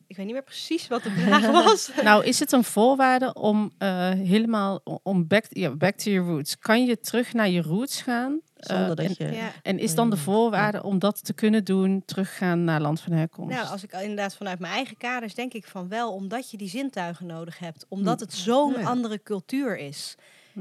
[0.08, 1.92] ik weet niet meer precies wat de vraag was.
[2.04, 6.60] Nou, is het een voorwaarde om eh, helemaal om back, ja, back to your roots?
[6.60, 8.40] Kan je terug naar je roots gaan?
[8.56, 9.36] Zonder Eh, dat en, je...
[9.36, 9.52] Ja.
[9.62, 13.12] en is dan de Mm, voorwaarde om dat te kunnen doen, teruggaan naar land van
[13.14, 13.56] herkomst?
[13.56, 16.70] Nou, als ik inderdaad vanuit mijn eigen kaders denk ik van wel, omdat je die
[16.70, 17.86] zintuigen nodig hebt.
[17.90, 18.84] Omdat het zo'n Ja.
[18.84, 20.16] andere cultuur is.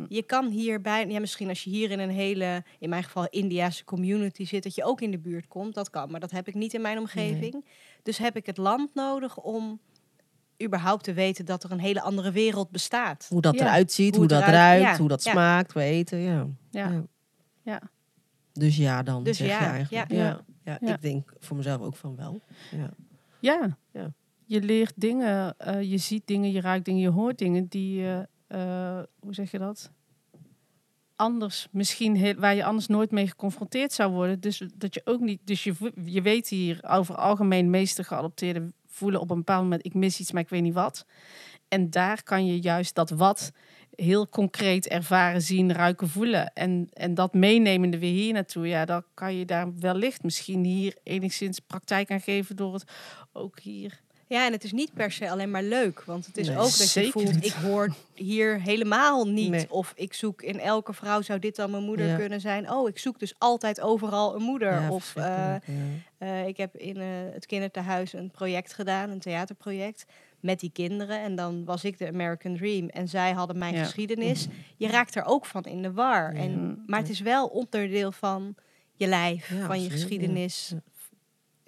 [0.08, 3.84] Je kan hierbij, ja, misschien als je hier in een hele, in mijn geval Indiase
[3.84, 5.74] community zit, dat je ook in de buurt komt.
[5.74, 7.64] Dat kan, maar dat heb ik niet in mijn omgeving.
[8.02, 9.80] Dus heb ik het land nodig om
[10.62, 13.26] überhaupt te weten dat er een hele andere wereld bestaat.
[13.28, 13.60] Hoe dat Ja.
[13.66, 15.30] eruit ziet, Hoe dat ruikt, ja, hoe dat ja.
[15.30, 16.46] smaakt, we eten, ja.
[16.70, 16.90] ja.
[16.90, 17.04] Ja.
[17.62, 17.80] Ja.
[18.52, 20.10] Dus ja dan, Dus zeg ja, je eigenlijk.
[20.10, 20.16] ja.
[20.18, 20.40] Ja.
[20.64, 20.78] Ja.
[20.80, 20.94] Ja.
[20.94, 22.40] ik denk voor mezelf ook van wel.
[22.70, 22.90] Ja.
[23.40, 23.76] Ja.
[23.92, 24.12] Ja.
[24.44, 28.28] Je leert dingen, eh, je ziet dingen, je ruikt dingen, je hoort dingen die je,
[28.52, 29.90] eh, hoe zeg je dat?
[31.16, 34.40] Anders, misschien waar je anders nooit mee geconfronteerd zou worden.
[34.40, 39.20] Dus dat je ook niet, dus je, je weet hier over algemeen meeste geadopteerden voelen
[39.20, 41.06] op een bepaald moment, ik mis iets, maar ik weet niet wat.
[41.68, 43.52] En daar kan je juist dat wat
[43.90, 46.52] heel concreet ervaren, zien, ruiken, voelen.
[46.52, 50.96] En, en dat meenemende weer hier naartoe, ja, dan kan je daar wellicht misschien hier
[51.02, 52.84] enigszins praktijk aan geven door het
[53.32, 54.02] ook hier
[54.32, 56.02] Ja, en het is niet per se alleen maar leuk.
[56.04, 57.44] Want het is Nee, ook dat je voelt, niet.
[57.44, 59.50] ik hoor hier helemaal niet.
[59.50, 59.66] Nee.
[59.70, 62.16] Of ik zoek in elke vrouw zou dit dan mijn moeder Ja.
[62.16, 62.70] kunnen zijn.
[62.70, 64.72] Oh, ik zoek dus altijd overal een moeder.
[64.72, 65.54] Ja, of eh,
[66.18, 70.04] eh, ik heb in eh, het kinderthuis een project gedaan, een theaterproject.
[70.40, 71.20] Met die kinderen.
[71.20, 72.88] En dan was ik de American Dream.
[72.88, 73.84] En zij hadden mijn Ja.
[73.84, 74.46] geschiedenis.
[74.76, 76.34] Je raakt er ook van in de war.
[76.34, 78.54] En, maar het is wel onderdeel van
[78.96, 80.72] je lijf, van je geschiedenis.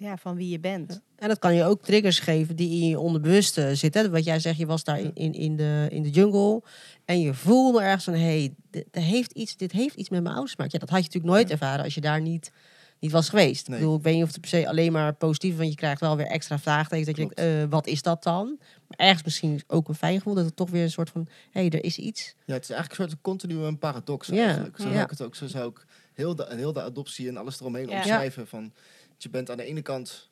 [0.05, 0.17] Ja.
[0.17, 1.01] Van wie je bent.
[1.15, 4.11] En dat kan je ook triggers geven die in je onderbewuste zitten.
[4.11, 6.61] Wat jij zegt, je was daar in, in, de, in de jungle.
[7.05, 10.21] En je voelde ergens van, hé, hey, dit, dit heeft iets, dit heeft iets met
[10.21, 10.73] mijn ouders gemaakt.
[10.73, 12.51] Ja, dat had je natuurlijk nooit ervaren als je daar niet,
[12.99, 13.67] niet was geweest.
[13.67, 13.77] Nee.
[13.77, 15.57] Ik bedoel, ik weet niet of het per se alleen maar positief is.
[15.57, 17.07] Want je krijgt wel weer extra vraagtekens.
[17.07, 17.37] Dat je Klopt.
[17.37, 18.55] denkt, eh, wat is dat dan?
[18.87, 20.33] Maar ergens misschien ook een fijn gevoel.
[20.33, 22.35] Dat het toch weer een soort van, hé, hey, er is iets.
[22.45, 24.77] Ja, het is eigenlijk een soort continu een paradox Ja, eigenlijk.
[24.77, 24.91] Zo ja.
[24.91, 25.35] zou ik het ook.
[25.35, 27.95] Zo zou ik heel de, heel de adoptie en alles eromheen Ja.
[27.95, 28.47] omschrijven.
[28.47, 28.73] Van,
[29.17, 30.29] je bent aan de ene kant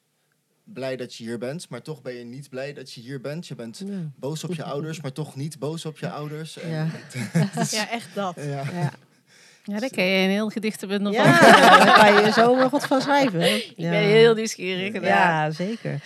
[0.64, 3.48] blij dat je hier bent, maar toch ben je niet blij dat je hier bent.
[3.48, 4.12] Je bent Ja.
[4.16, 6.58] boos op je ouders, maar toch niet boos op je ouders.
[6.60, 6.88] En, Ja.
[7.72, 8.36] Ja, echt dat.
[8.36, 8.44] ja.
[8.72, 8.92] Ja.
[9.66, 11.24] Ja, daar ken je een heel gedichtenbundel van.
[11.24, 11.40] Ja,
[11.86, 13.56] daar kan je zo wat van schrijven.
[13.56, 14.94] Ik ben heel nieuwsgierig.
[14.94, 15.02] Ja.
[15.02, 16.04] Ja, zeker.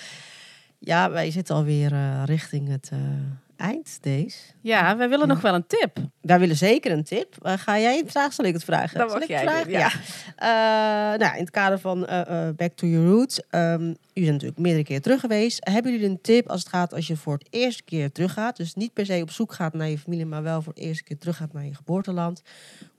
[0.80, 3.00] Ja, wij zitten alweer eh richting het eh,
[3.58, 4.38] eind, deze.
[4.62, 5.98] ja, wij willen nog wel een tip.
[6.22, 7.36] Wij willen zeker een tip.
[7.42, 8.34] Eh, ga jij het vragen?
[8.34, 8.98] Zal ik het vragen?
[8.98, 9.64] Zal mag ik het jij vragen?
[9.64, 9.92] doen, ja.
[10.38, 11.14] Ja.
[11.14, 13.42] Eh, nou, in het kader van eh, eh, Back to Your Roots.
[13.50, 15.60] ehm u bent natuurlijk meerdere keer terug geweest.
[15.70, 18.58] Hebben jullie een tip als het gaat als je voor het eerste keer teruggaat?
[18.58, 21.04] Dus niet per se op zoek gaat naar je familie, maar wel voor het eerste
[21.04, 22.42] keer teruggaat naar je geboorteland.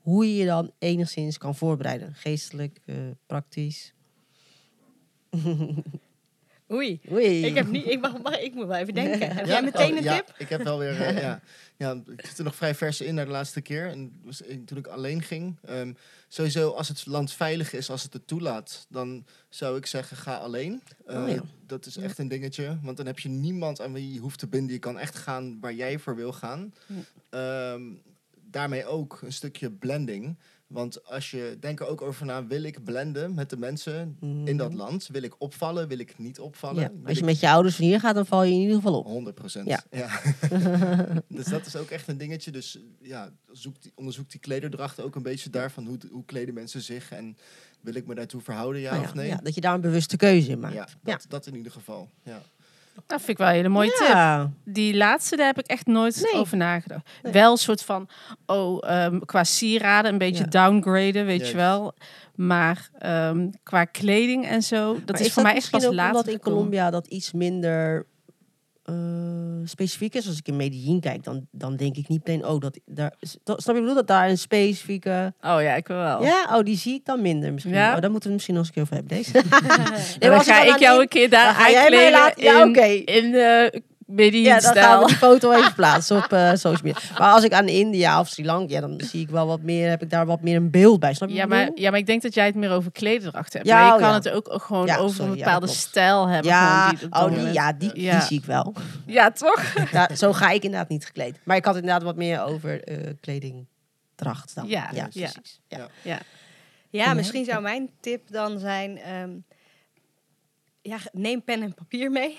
[0.01, 2.13] Hoe je je dan enigszins kan voorbereiden?
[2.15, 2.79] Geestelijk,
[3.25, 3.93] praktisch.
[6.71, 6.99] Oei.
[7.11, 7.45] Oei.
[7.45, 9.31] Ik, heb niet, ik, mag, mag, ik moet wel even denken.
[9.35, 10.33] Heb jij meteen oh, een ja, tip?
[10.37, 11.01] ik heb wel weer.
[11.01, 11.41] eh, ja,
[11.77, 13.87] ja, ik zit er nog vrij vers in naar de laatste keer.
[13.87, 14.21] En
[14.65, 15.57] toen ik alleen ging.
[15.65, 15.93] ehm,
[16.27, 20.35] sowieso, als het land veilig is, als het het toelaat, dan zou ik zeggen: ga
[20.35, 20.81] alleen.
[21.05, 21.41] Eh, Oh ja.
[21.65, 22.77] Dat is echt een dingetje.
[22.81, 24.73] Want dan heb je niemand aan wie je hoeft te binden.
[24.73, 26.73] Je kan echt gaan waar jij voor wil gaan.
[27.29, 27.81] Ehm,
[28.51, 30.37] daarmee ook een stukje blending.
[30.69, 34.57] Want als je denk er ook over na, wil ik blenden met de mensen in
[34.57, 35.07] dat land?
[35.11, 35.87] Wil ik opvallen?
[35.87, 36.83] Wil ik niet opvallen?
[36.83, 36.91] Mhm.
[37.01, 38.75] Ja, als je ik- met je ouders van hier gaat, dan val je in ieder
[38.75, 39.05] geval op.
[39.05, 39.67] 100 procent.
[39.67, 39.83] Ja.
[39.91, 40.21] Ja.
[41.27, 42.51] dus dat is ook echt een dingetje.
[42.51, 45.85] Dus ja, zoek die, onderzoek die klederdracht ook een beetje daarvan.
[45.85, 47.37] Hoe, hoe kleden mensen zich en
[47.81, 49.27] wil ik me daartoe verhouden, ja, Nou of nee?
[49.27, 50.73] ja, dat je daar een bewuste keuze in maakt.
[50.75, 52.09] Ja, dat, dat in ieder geval.
[52.23, 52.41] Ja.
[53.07, 54.73] Dat vind ik wel een hele mooie tip.
[54.73, 56.41] Die laatste, daar heb ik echt nooit Nee.
[56.41, 57.09] over nagedacht.
[57.23, 57.33] Nee.
[57.33, 58.09] Wel een soort van,
[58.45, 60.49] oh, ehm, qua sieraden een beetje Ja.
[60.49, 61.51] downgraden, weet Juist.
[61.51, 61.93] je wel.
[62.35, 66.27] Maar ehm, qua kleding en zo, dat Maar is, voor mij echt pas later omdat
[66.33, 66.39] in.
[66.39, 68.05] Colombia dat iets minder
[68.93, 70.27] eh, specifiek is.
[70.27, 73.13] Als ik in Medellin kijk, dan, dan denk ik niet meteen, oh, dat daar,
[73.43, 73.93] snap je ik bedoel?
[73.93, 75.33] Dat daar een specifieke...
[75.41, 76.23] Oh ja, ik wil wel.
[76.23, 77.73] Ja, oh, die zie ik dan minder misschien.
[77.73, 77.95] Ja?
[77.95, 79.31] Oh, daar moeten we misschien nog eens een keer over hebben, deze.
[80.19, 82.85] Maar dan als ik ga ik jou een keer daar laten- ja, oké.
[82.85, 83.81] in de
[84.15, 84.99] Ja, dan gaan stijl.
[84.99, 86.99] we die foto even plaatsen op eh, social media.
[87.17, 89.89] Maar als ik aan India of Sri Lanka, ja, dan zie ik wel wat meer,
[89.89, 91.13] heb ik daar wat meer een beeld bij.
[91.13, 93.65] Snap je Ja maar, ja, maar ik denk dat jij het meer over klederdracht hebt.
[93.65, 94.15] Ja, maar je oh kan ja.
[94.15, 96.51] het ook gewoon Ja, over sorry, een ja, bepaalde stijl hebben.
[96.51, 98.11] Ja, gewoon die oh, die, ja, die, Ja.
[98.11, 98.73] die zie ik wel.
[99.05, 99.63] Ja, toch?
[99.91, 101.39] Ja, zo ga ik inderdaad niet gekleed.
[101.43, 104.67] Maar ik had inderdaad wat meer over eh kledingdracht dan.
[104.67, 105.07] Ja, ja.
[105.07, 105.59] precies.
[105.67, 105.87] Ja.
[106.01, 106.19] Ja.
[106.89, 108.97] Ja, misschien zou mijn tip dan zijn...
[108.97, 109.29] ehm,
[110.81, 112.37] ja, neem pen en papier mee.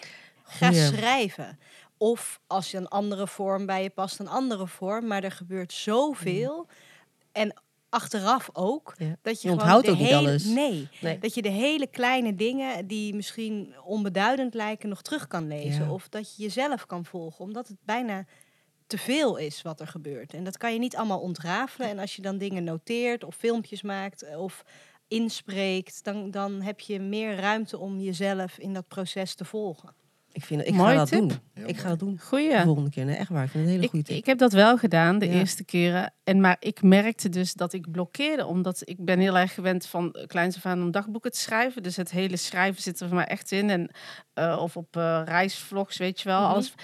[0.50, 1.58] Ga schrijven.
[1.96, 5.06] Of als je een andere vorm bij je past, een andere vorm.
[5.06, 6.66] Maar er gebeurt zoveel.
[7.32, 7.54] En
[7.88, 8.94] achteraf ook.
[8.98, 9.16] Ja.
[9.22, 10.44] Dat je, onthoudt ook niet hele, alles.
[10.44, 11.18] Nee, Nee.
[11.18, 15.84] dat je de hele kleine dingen die misschien onbeduidend lijken nog terug kan lezen.
[15.84, 15.92] Ja.
[15.92, 17.44] Of dat je jezelf kan volgen.
[17.44, 18.24] Omdat het bijna
[18.86, 20.34] te veel is wat er gebeurt.
[20.34, 21.88] En dat kan je niet allemaal ontrafelen.
[21.88, 24.64] En als je dan dingen noteert of filmpjes maakt of
[25.08, 29.94] inspreekt, dan, dan heb je meer ruimte om jezelf in dat proces te volgen.
[30.32, 31.18] Ik, vind, ik Mooie ga dat tip.
[31.18, 31.30] doen.
[31.54, 31.98] Heel Ik ga mooi.
[31.98, 32.18] dat doen.
[32.20, 32.56] Goeie.
[32.56, 33.04] De volgende keer.
[33.04, 33.44] Nee, echt waar.
[33.44, 34.16] Ik vind het een hele goede tip.
[34.16, 35.32] ik heb dat wel gedaan de Ja.
[35.32, 36.12] eerste keren.
[36.24, 38.46] En maar ik merkte dus dat ik blokkeerde.
[38.46, 41.82] Omdat ik ben heel erg gewend van kleins af aan om dagboeken te schrijven.
[41.82, 43.70] Dus het hele schrijven zit er voor mij echt in.
[43.70, 43.90] En,
[44.34, 46.40] eh, of op eh, reisvlogs, weet je wel.
[46.40, 46.50] Mhm.
[46.50, 46.74] alles.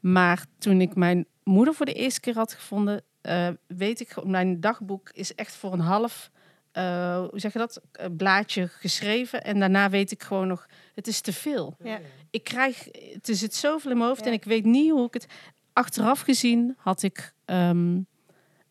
[0.00, 3.02] Maar toen ik mijn moeder voor de eerste keer had gevonden...
[3.20, 6.30] eh, weet ik, mijn dagboek is echt voor een half...
[6.72, 7.80] eh, hoe zeg je dat?
[7.92, 9.42] eh, blaadje geschreven.
[9.44, 10.66] En daarna weet ik gewoon nog...
[10.94, 11.98] Het is te veel Ja.
[12.30, 14.26] ik krijg, het er zit zoveel in mijn hoofd Ja.
[14.26, 15.26] en ik weet niet hoe ik het.
[15.72, 17.98] Achteraf gezien had ik ehm,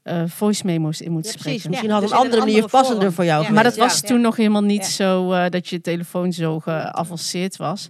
[0.04, 1.62] eh, voice memo's in moeten Ja, precies.
[1.62, 1.70] spreken.
[1.70, 3.14] Misschien Ja, had dus een andere een manier passender vorm.
[3.14, 3.52] voor jou.
[3.54, 4.08] Maar dat was Ja.
[4.08, 4.90] toen nog helemaal niet Ja.
[4.90, 7.90] zo eh, dat je telefoon zo geavanceerd was.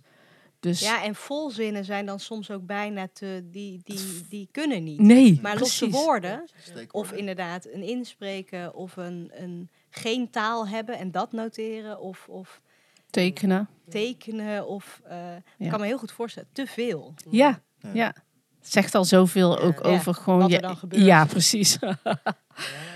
[0.59, 3.99] Dus Ja, en volzinnen zijn dan soms ook bijna te, die, die,
[4.30, 4.99] die kunnen niet.
[4.99, 6.03] nee, Maar losse precies.
[6.03, 6.43] woorden,
[6.91, 12.61] of inderdaad een inspreken of een, een geen taal hebben en dat noteren of, of
[13.09, 13.69] tekenen.
[13.89, 15.41] tekenen of eh, Ja.
[15.57, 17.13] ik kan me heel goed voorstellen, te veel.
[17.29, 17.61] Ja,
[17.93, 18.13] Ja.
[18.61, 20.39] zegt al zoveel ook Ja, over gewoon.
[20.39, 21.03] wat er dan gebeurt.
[21.03, 21.77] Ja, precies.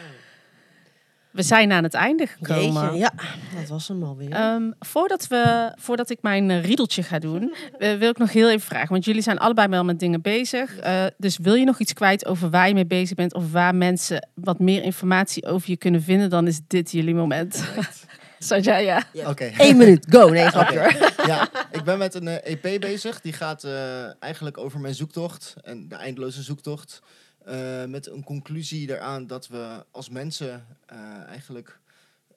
[1.36, 2.84] We zijn aan het einde gekomen.
[2.84, 3.12] Jeetje, ja,
[3.60, 4.32] dat was hem alweer.
[4.32, 8.50] Ehm, voordat, we, voordat ik mijn eh, riedeltje ga doen, eh, wil ik nog heel
[8.50, 8.90] even vragen.
[8.90, 10.78] Want jullie zijn allebei wel met dingen bezig.
[10.78, 13.34] Eh, dus wil je nog iets kwijt over waar je mee bezig bent...
[13.34, 16.30] of waar mensen wat meer informatie over je kunnen vinden...
[16.30, 17.64] dan is dit jullie moment.
[18.40, 19.04] Sanjay, ja.
[19.28, 19.52] Oké.
[19.58, 20.30] Eén minuut, go.
[20.30, 21.12] Nee, grapje hoor.
[21.32, 23.22] ja, ik ben met een EP bezig.
[23.22, 27.02] Die gaat eh, eigenlijk over mijn zoektocht en de eindeloze zoektocht.
[27.46, 31.80] Eh, met een conclusie eraan dat we als mensen eh, eigenlijk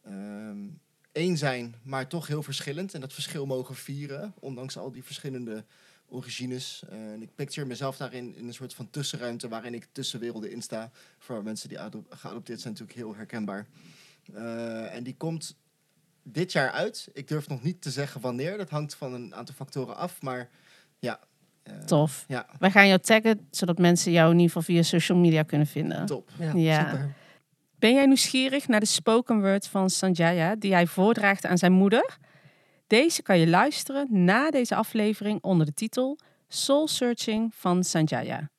[0.05, 0.67] ehm,
[1.13, 2.95] één zijn, maar toch heel verschillend.
[2.95, 5.65] En dat verschil mogen vieren, ondanks al die verschillende
[6.09, 6.83] origines.
[6.89, 10.91] En ik picture mezelf daarin in een soort van tussenruimte waarin ik tussen werelden insta.
[11.19, 13.67] Voor mensen die ado- geadopteerd zijn natuurlijk heel herkenbaar.
[14.91, 15.57] En die komt
[16.23, 17.09] dit jaar uit.
[17.13, 18.57] Ik durf nog niet te zeggen wanneer.
[18.57, 20.23] Dat hangt van een aantal factoren af.
[20.23, 20.51] Maar
[20.99, 21.28] ja.
[21.71, 22.25] Eh, Tof.
[22.29, 25.67] Ja, Wij gaan jou taggen, zodat mensen jou in ieder geval via social media kunnen
[25.67, 26.07] vinden.
[26.07, 26.31] top.
[26.39, 26.85] Ja, Ja.
[26.91, 27.15] super.
[27.79, 32.17] Ben jij nieuwsgierig naar de spoken word van Sanjaya, die hij voordraagt aan zijn moeder?
[32.87, 38.51] Deze kan je luisteren na deze aflevering onder de titel Soul Searching van Sanjaya.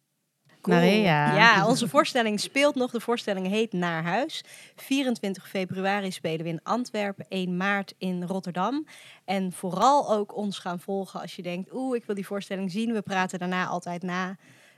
[0.70, 1.36] Maria.
[1.36, 2.92] Ja, onze voorstelling speelt nog.
[2.92, 4.44] De voorstelling heet Naar Huis.
[4.76, 8.88] 24 februari spelen we in Antwerpen, 1 maart in Rotterdam.
[9.26, 12.94] En vooral ook ons gaan volgen als je denkt, oeh, ik wil die voorstelling zien.
[12.94, 14.36] We praten daarna altijd na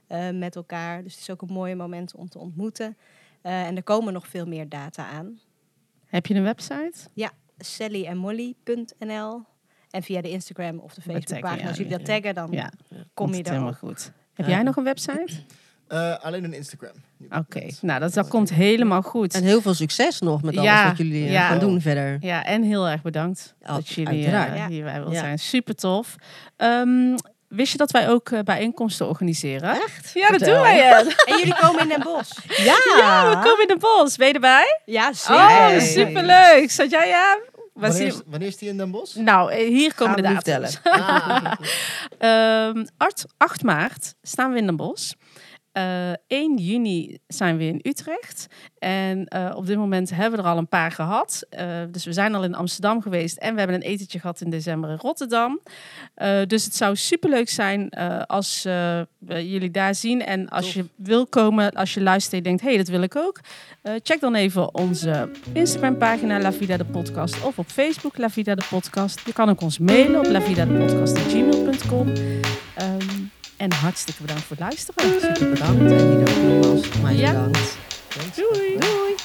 [0.07, 1.03] eh, met elkaar.
[1.03, 2.97] Dus het is ook een mooi moment om te ontmoeten.
[3.41, 5.39] Eh, en er komen nog veel meer data aan.
[6.05, 6.93] Heb je een website?
[7.57, 9.41] sallyandmolly.nl
[9.89, 12.13] En via de Instagram of de Facebookpagina, ja, als jullie dat ja.
[12.13, 12.71] taggen, dan Ja,
[13.13, 14.11] kom je er helemaal goed.
[14.33, 14.51] Heb Ja.
[14.51, 15.33] jij nog een website?
[15.91, 16.91] Eh, alleen een Instagram.
[17.37, 19.33] Oké, nou dat, dat komt helemaal goed.
[19.33, 21.47] En heel veel succes nog met alles Ja, wat jullie eh, ja.
[21.47, 22.17] gaan doen verder.
[22.19, 24.67] Ja, en heel erg bedankt Ja, dat jullie eh, Ja.
[24.67, 25.19] hierbij wilden Ja.
[25.19, 25.39] zijn.
[25.39, 26.15] Super tof.
[26.57, 27.17] Ehm,
[27.47, 29.69] wist je dat wij ook bijeenkomsten organiseren?
[29.69, 30.11] Echt?
[30.13, 30.53] Ja, dat Vertel.
[30.53, 31.03] doen wij.
[31.25, 32.57] En jullie komen in Den Bosch.
[32.57, 34.15] Ja, ja we komen in de bos.
[34.15, 34.81] Ben je erbij?
[34.85, 35.35] Ja, zeker.
[35.43, 36.71] Oh, superleuk.
[36.71, 37.39] Zat jij ja?
[37.73, 39.15] Wanneer is, wanneer is die in Den Bosch?
[39.15, 40.79] Nou, hier komen Gaan de we nu data's.
[40.83, 41.53] Ah,
[42.17, 45.11] Ehm 8, 8 maart staan we in Den Bosch.
[45.71, 48.47] Eh 1 juni zijn we in Utrecht.
[48.77, 51.45] En eh, op dit moment hebben we er al een paar gehad.
[51.49, 53.37] Eh, dus we zijn al in Amsterdam geweest.
[53.37, 55.59] En we hebben een etentje gehad in december in Rotterdam.
[56.47, 57.89] Dus het zou superleuk zijn
[58.25, 59.07] als we
[59.49, 60.25] jullie daar zien.
[60.25, 60.73] En als Tof.
[60.73, 62.61] je wil komen, als je luistert en denkt...
[62.61, 63.39] hé, hey, dat wil ik ook.
[64.03, 67.43] check dan even onze Instagram pagina La Vida de Podcast.
[67.43, 69.21] Of op Facebook La Vida de Podcast.
[69.25, 72.13] Je kan ook ons mailen op lavidadepodcast.gmail.com.
[72.75, 75.21] Ehm en hartstikke bedankt voor het luisteren.
[75.21, 75.91] super bedankt.
[75.91, 77.31] En jullie ook nogmaals voor mij Ja.
[77.31, 77.77] bedankt.
[78.35, 78.77] Doei.
[78.79, 79.15] Doei.